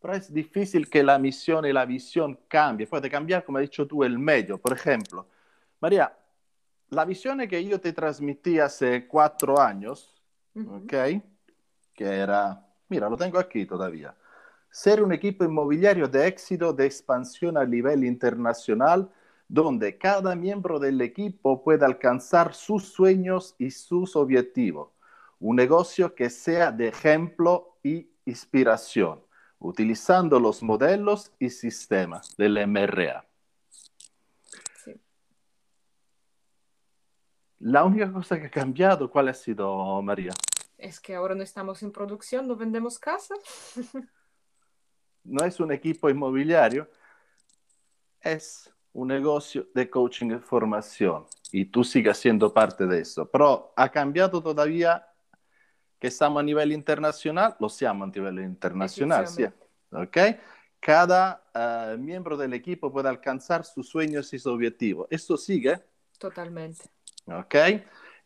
pero 0.00 0.14
es 0.14 0.32
difícil 0.32 0.88
que 0.88 1.02
la 1.02 1.18
misión 1.18 1.66
y 1.66 1.72
la 1.72 1.84
visión 1.84 2.40
cambie. 2.48 2.86
Puede 2.86 3.10
cambiar, 3.10 3.44
como 3.44 3.58
has 3.58 3.62
dicho 3.62 3.86
tú, 3.86 4.04
el 4.04 4.18
medio. 4.18 4.56
Por 4.56 4.72
ejemplo, 4.72 5.26
María, 5.80 6.16
la 6.88 7.04
visión 7.04 7.46
que 7.46 7.62
yo 7.62 7.78
te 7.78 7.92
transmití 7.92 8.58
hace 8.58 9.06
cuatro 9.06 9.60
años, 9.60 10.22
¿ok? 10.56 10.94
Que 11.92 12.04
era, 12.04 12.66
mira, 12.88 13.10
lo 13.10 13.18
tengo 13.18 13.38
aquí 13.38 13.66
todavía. 13.66 14.14
Ser 14.70 15.02
un 15.02 15.12
equipo 15.12 15.44
inmobiliario 15.44 16.08
de 16.08 16.26
éxito, 16.26 16.72
de 16.72 16.86
expansión 16.86 17.58
a 17.58 17.66
nivel 17.66 18.02
internacional, 18.02 19.10
donde 19.54 19.96
cada 19.98 20.34
miembro 20.34 20.80
del 20.80 21.00
equipo 21.00 21.62
pueda 21.62 21.86
alcanzar 21.86 22.54
sus 22.54 22.88
sueños 22.88 23.54
y 23.56 23.70
sus 23.70 24.16
objetivos. 24.16 24.90
Un 25.38 25.54
negocio 25.54 26.12
que 26.12 26.28
sea 26.28 26.72
de 26.72 26.88
ejemplo 26.88 27.78
y 27.80 28.10
inspiración, 28.24 29.22
utilizando 29.60 30.40
los 30.40 30.60
modelos 30.60 31.30
y 31.38 31.50
sistemas 31.50 32.36
del 32.36 32.66
MRA. 32.66 33.24
La 37.60 37.84
única 37.84 38.12
cosa 38.12 38.40
que 38.40 38.46
ha 38.46 38.50
cambiado, 38.50 39.08
¿cuál 39.08 39.28
ha 39.28 39.34
sido, 39.34 40.02
María? 40.02 40.32
Es 40.76 40.98
que 40.98 41.14
ahora 41.14 41.36
no 41.36 41.44
estamos 41.44 41.80
en 41.84 41.92
producción, 41.92 42.48
no 42.48 42.56
vendemos 42.56 42.98
casa. 42.98 43.36
no 45.22 45.44
es 45.44 45.60
un 45.60 45.70
equipo 45.70 46.10
inmobiliario, 46.10 46.90
es 48.20 48.73
un 48.94 49.08
negocio 49.08 49.66
de 49.74 49.90
coaching 49.90 50.30
y 50.30 50.38
formación 50.38 51.26
y 51.52 51.66
tú 51.66 51.84
sigues 51.84 52.16
siendo 52.16 52.52
parte 52.52 52.86
de 52.86 53.00
eso. 53.00 53.28
Pero 53.30 53.72
ha 53.76 53.88
cambiado 53.90 54.42
todavía 54.42 55.06
que 55.98 56.08
estamos 56.08 56.40
a 56.40 56.42
nivel 56.42 56.72
internacional, 56.72 57.56
lo 57.60 57.68
siamo 57.68 58.04
a 58.04 58.06
nivel 58.06 58.38
internacional, 58.40 59.26
sí. 59.28 59.44
¿Ok? 59.90 60.16
Cada 60.80 61.42
uh, 61.54 61.98
miembro 61.98 62.36
del 62.36 62.52
equipo 62.54 62.92
puede 62.92 63.08
alcanzar 63.08 63.64
sus 63.64 63.88
sueños 63.88 64.32
y 64.32 64.38
sus 64.38 64.52
objetivos. 64.52 65.06
¿Esto 65.10 65.36
sigue? 65.36 65.82
Totalmente. 66.18 66.84
¿Ok? 67.26 67.54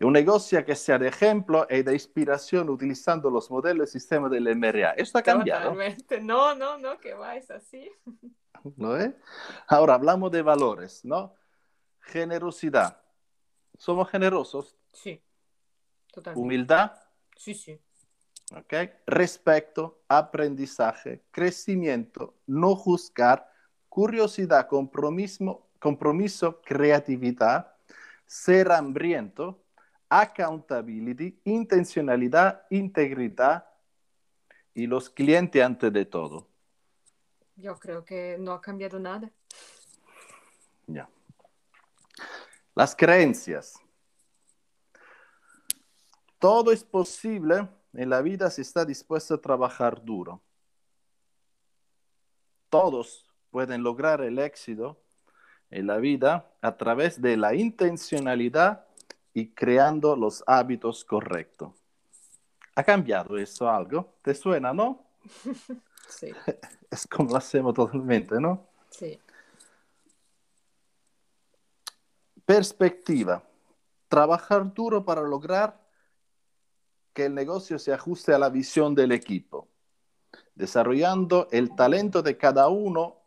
Un 0.00 0.12
negocio 0.12 0.64
que 0.64 0.74
sea 0.74 0.98
de 0.98 1.09
ejemplo 1.09 1.66
y 1.70 1.83
de 1.83 1.92
inspiración 1.92 2.68
utilizando 2.68 3.31
los 3.31 3.50
modelos 3.50 3.90
y 3.90 3.92
sistemas 3.92 4.31
del 4.31 4.54
MRA. 4.57 4.92
¿Esto 4.92 5.18
ha 5.18 5.22
cambiado? 5.22 5.70
Totalmente. 5.70 6.20
No, 6.20 6.54
no, 6.54 6.78
no, 6.78 6.98
que 6.98 7.14
va, 7.14 7.37
es 7.37 7.50
así. 7.50 7.90
¿No 8.76 8.96
es? 8.96 9.14
Ahora 9.66 9.94
hablamos 9.94 10.30
de 10.30 10.42
valores, 10.42 11.04
¿no? 11.04 11.34
Generosidad. 12.00 13.00
¿Somos 13.76 14.10
generosos? 14.10 14.76
Sí, 14.92 15.22
totalmente. 16.12 16.44
Humildad. 16.44 16.92
Sí, 17.36 17.54
sí. 17.54 17.80
¿Ok? 18.56 18.74
Respeto, 19.06 20.02
aprendizaje, 20.08 21.22
crecimiento, 21.30 22.34
no 22.46 22.74
juzgar, 22.74 23.50
curiosidad, 23.88 24.66
compromiso, 24.66 25.68
compromiso 25.78 26.60
creatividad, 26.62 27.74
ser 28.26 28.72
hambriento, 28.72 29.64
accountability, 30.08 31.40
intencionalidad, 31.44 32.66
integridad, 32.70 33.68
y 34.78 34.86
los 34.86 35.10
clientes 35.10 35.60
antes 35.60 35.92
de 35.92 36.04
todo. 36.04 36.46
Yo 37.60 37.76
creo 37.76 38.04
que 38.04 38.36
no 38.38 38.52
ha 38.52 38.60
cambiado 38.60 39.00
nada. 39.00 39.28
Ya. 40.86 41.08
Las 42.72 42.94
creencias. 42.94 43.74
Todo 46.38 46.70
es 46.70 46.84
posible 46.84 47.68
en 47.92 48.10
la 48.10 48.22
vida 48.22 48.48
si 48.48 48.62
está 48.62 48.84
dispuesto 48.84 49.34
a 49.34 49.40
trabajar 49.40 50.04
duro. 50.04 50.40
Todos 52.68 53.26
pueden 53.50 53.82
lograr 53.82 54.20
el 54.20 54.38
éxito 54.38 54.96
en 55.70 55.88
la 55.88 55.96
vida 55.96 56.48
a 56.60 56.76
través 56.76 57.20
de 57.20 57.36
la 57.36 57.54
intencionalidad 57.54 58.86
y 59.34 59.48
creando 59.48 60.14
los 60.14 60.44
hábitos 60.46 61.04
correctos. 61.04 61.72
¿Ha 62.76 62.84
cambiado 62.84 63.36
eso 63.36 63.68
algo? 63.68 64.14
¿Te 64.22 64.32
suena, 64.32 64.72
no? 64.72 65.04
Sí, 66.08 66.32
Es 66.90 67.06
como 67.06 67.30
lo 67.30 67.36
hacemos 67.36 67.74
totalmente, 67.74 68.40
¿no? 68.40 68.66
sí. 68.90 69.18
Perspectiva. 72.44 73.42
Trabajar 74.08 74.72
duro 74.72 75.04
para 75.04 75.20
lograr 75.20 75.78
que 77.12 77.26
el 77.26 77.34
negocio 77.34 77.78
se 77.78 77.92
ajuste 77.92 78.32
a 78.32 78.38
la 78.38 78.48
visión 78.48 78.94
del 78.94 79.12
equipo, 79.12 79.68
desarrollando 80.54 81.48
el 81.50 81.76
talento 81.76 82.22
de 82.22 82.38
cada 82.38 82.68
uno, 82.68 83.18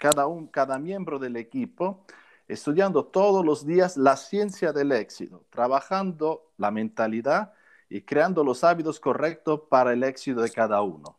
cada, 0.00 0.26
un, 0.26 0.48
cada 0.48 0.80
miembro 0.80 1.20
del 1.20 1.36
equipo, 1.36 2.04
estudiando 2.48 3.04
todos 3.04 3.44
los 3.44 3.64
días 3.64 3.96
la 3.96 4.16
ciencia 4.16 4.72
del 4.72 4.90
éxito, 4.90 5.44
trabajando 5.50 6.50
la 6.56 6.72
mentalidad 6.72 7.52
y 7.88 8.02
creando 8.02 8.42
los 8.42 8.64
hábitos 8.64 8.98
correctos 8.98 9.60
para 9.70 9.92
el 9.92 10.02
éxito 10.02 10.40
de 10.40 10.50
cada 10.50 10.82
uno. 10.82 11.18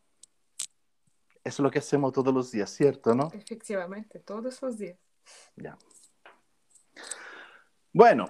Eso 1.46 1.62
es 1.62 1.64
lo 1.64 1.70
que 1.70 1.78
hacemos 1.78 2.12
todos 2.12 2.34
los 2.34 2.52
días, 2.52 2.72
¿cierto? 2.72 3.14
¿No? 3.14 3.30
Efectivamente, 3.32 4.18
todos 4.18 4.60
los 4.64 4.78
días. 4.80 4.98
Ya. 5.56 5.78
Bueno, 7.94 8.28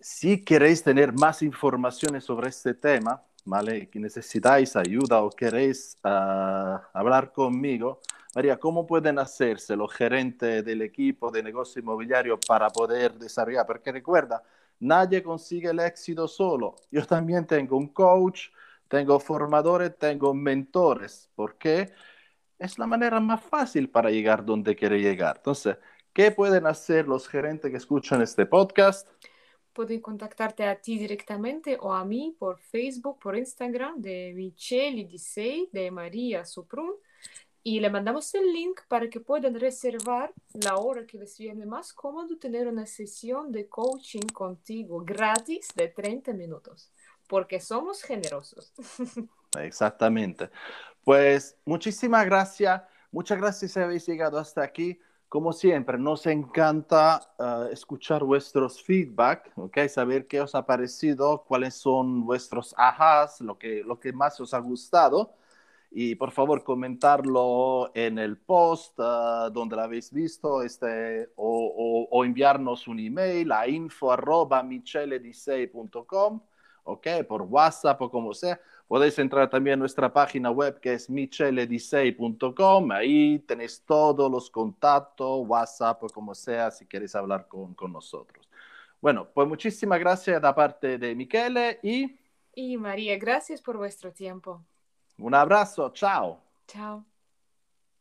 si 0.00 0.44
queréis 0.44 0.82
tener 0.82 1.12
más 1.12 1.40
informaciones 1.40 2.24
sobre 2.24 2.48
este 2.48 2.74
tema, 2.74 3.22
¿vale? 3.44 3.88
Que 3.88 4.00
necesitáis 4.00 4.74
ayuda 4.74 5.22
o 5.22 5.30
queréis 5.30 5.96
ah, 6.02 6.82
hablar 6.92 7.32
conmigo, 7.32 8.00
María, 8.34 8.58
¿cómo 8.58 8.84
pueden 8.84 9.20
hacerse 9.20 9.76
los 9.76 9.94
gerentes 9.94 10.64
del 10.64 10.82
equipo 10.82 11.30
de 11.30 11.44
negocio 11.44 11.80
inmobiliario 11.80 12.40
para 12.40 12.68
poder 12.70 13.14
desarrollar? 13.14 13.64
Porque 13.64 13.92
recuerda, 13.92 14.42
nadie 14.80 15.22
consigue 15.22 15.70
el 15.70 15.78
éxito 15.78 16.26
solo. 16.26 16.74
Yo 16.90 17.06
también 17.06 17.46
tengo 17.46 17.76
un 17.76 17.86
coach, 17.86 18.48
tengo 18.88 19.20
formadores, 19.20 19.96
tengo 19.98 20.34
mentores. 20.34 21.30
¿Por 21.34 21.56
qué? 21.58 21.92
Es 22.58 22.78
la 22.78 22.86
manera 22.86 23.20
más 23.20 23.42
fácil 23.42 23.88
para 23.90 24.10
llegar 24.10 24.44
donde 24.44 24.74
quiere 24.74 25.00
llegar. 25.00 25.36
Entonces, 25.36 25.76
¿qué 26.12 26.32
pueden 26.32 26.66
hacer 26.66 27.06
los 27.06 27.28
gerentes 27.28 27.70
que 27.70 27.76
escuchan 27.76 28.22
este 28.22 28.46
podcast? 28.46 29.08
Pueden 29.72 30.00
contactarte 30.00 30.64
a 30.64 30.80
ti 30.80 30.98
directamente 30.98 31.76
o 31.80 31.92
a 31.92 32.04
mí 32.04 32.34
por 32.36 32.58
Facebook, 32.58 33.20
por 33.20 33.36
Instagram 33.36 34.00
de 34.00 34.32
Michelle 34.34 35.04
Disei, 35.04 35.68
de 35.72 35.90
María 35.90 36.44
Soprun. 36.44 36.94
Y 37.62 37.80
le 37.80 37.90
mandamos 37.90 38.34
el 38.34 38.52
link 38.52 38.80
para 38.88 39.10
que 39.10 39.20
puedan 39.20 39.58
reservar 39.58 40.32
la 40.54 40.76
hora 40.76 41.06
que 41.06 41.18
les 41.18 41.36
viene 41.38 41.66
más 41.66 41.92
cómodo 41.92 42.38
tener 42.38 42.68
una 42.68 42.86
sesión 42.86 43.52
de 43.52 43.68
coaching 43.68 44.26
contigo 44.32 45.02
gratis 45.04 45.68
de 45.74 45.88
30 45.88 46.32
minutos, 46.32 46.92
porque 47.28 47.60
somos 47.60 48.02
generosos. 48.02 48.72
Exactamente. 49.58 50.50
Pues 51.04 51.56
muchísimas 51.64 52.24
gracias. 52.26 52.82
Muchas 53.10 53.38
gracias 53.38 53.72
si 53.72 53.80
habéis 53.80 54.06
llegado 54.06 54.38
hasta 54.38 54.62
aquí. 54.62 55.00
Como 55.28 55.52
siempre, 55.52 55.98
nos 55.98 56.26
encanta 56.26 57.20
uh, 57.38 57.70
escuchar 57.70 58.24
vuestros 58.24 58.82
feedback, 58.82 59.52
¿ok? 59.56 59.78
Saber 59.88 60.26
qué 60.26 60.40
os 60.40 60.54
ha 60.54 60.64
parecido, 60.64 61.44
cuáles 61.46 61.74
son 61.74 62.24
vuestros 62.24 62.74
ajás, 62.78 63.42
lo 63.42 63.58
que, 63.58 63.82
lo 63.84 64.00
que 64.00 64.12
más 64.12 64.40
os 64.40 64.54
ha 64.54 64.58
gustado. 64.58 65.34
Y 65.90 66.14
por 66.16 66.30
favor, 66.32 66.62
comentarlo 66.62 67.90
en 67.94 68.18
el 68.18 68.36
post 68.36 68.98
uh, 68.98 69.50
donde 69.50 69.76
lo 69.76 69.82
habéis 69.82 70.12
visto 70.12 70.62
este, 70.62 71.30
o, 71.36 71.66
o, 71.76 72.08
o, 72.10 72.24
enviarnos 72.24 72.86
un 72.88 73.00
email 73.00 73.50
a 73.52 73.66
info 73.66 74.12
arroba 74.12 74.62
micheledisei.com, 74.62 76.42
¿ok? 76.84 77.06
Por 77.26 77.42
WhatsApp 77.42 78.00
o 78.02 78.10
como 78.10 78.34
sea. 78.34 78.60
Podéis 78.86 79.18
entrar 79.18 79.48
también 79.50 79.74
a 79.74 79.76
nuestra 79.78 80.12
página 80.12 80.50
web 80.50 80.78
que 80.80 80.92
es 80.94 81.08
micheledisei.com. 81.08 82.90
Ahí 82.92 83.38
tenéis 83.40 83.82
todos 83.86 84.30
los 84.30 84.50
contactos, 84.50 85.46
WhatsApp 85.46 86.02
o 86.04 86.08
como 86.08 86.34
sea, 86.34 86.70
si 86.70 86.86
queréis 86.86 87.14
hablar 87.14 87.48
con, 87.48 87.74
con 87.74 87.92
nosotros. 87.92 88.48
Bueno, 89.00 89.28
pues 89.32 89.48
muchísimas 89.48 90.00
gracias 90.00 90.42
da 90.42 90.54
parte 90.54 90.98
de 90.98 91.14
Michele 91.14 91.78
y... 91.82 92.18
Y 92.54 92.76
María, 92.76 93.16
gracias 93.16 93.62
por 93.62 93.76
vuestro 93.76 94.12
tiempo. 94.12 94.64
Un 95.18 95.34
abbraccio, 95.34 95.92
ciao. 95.92 96.42
Ciao. 96.68 97.04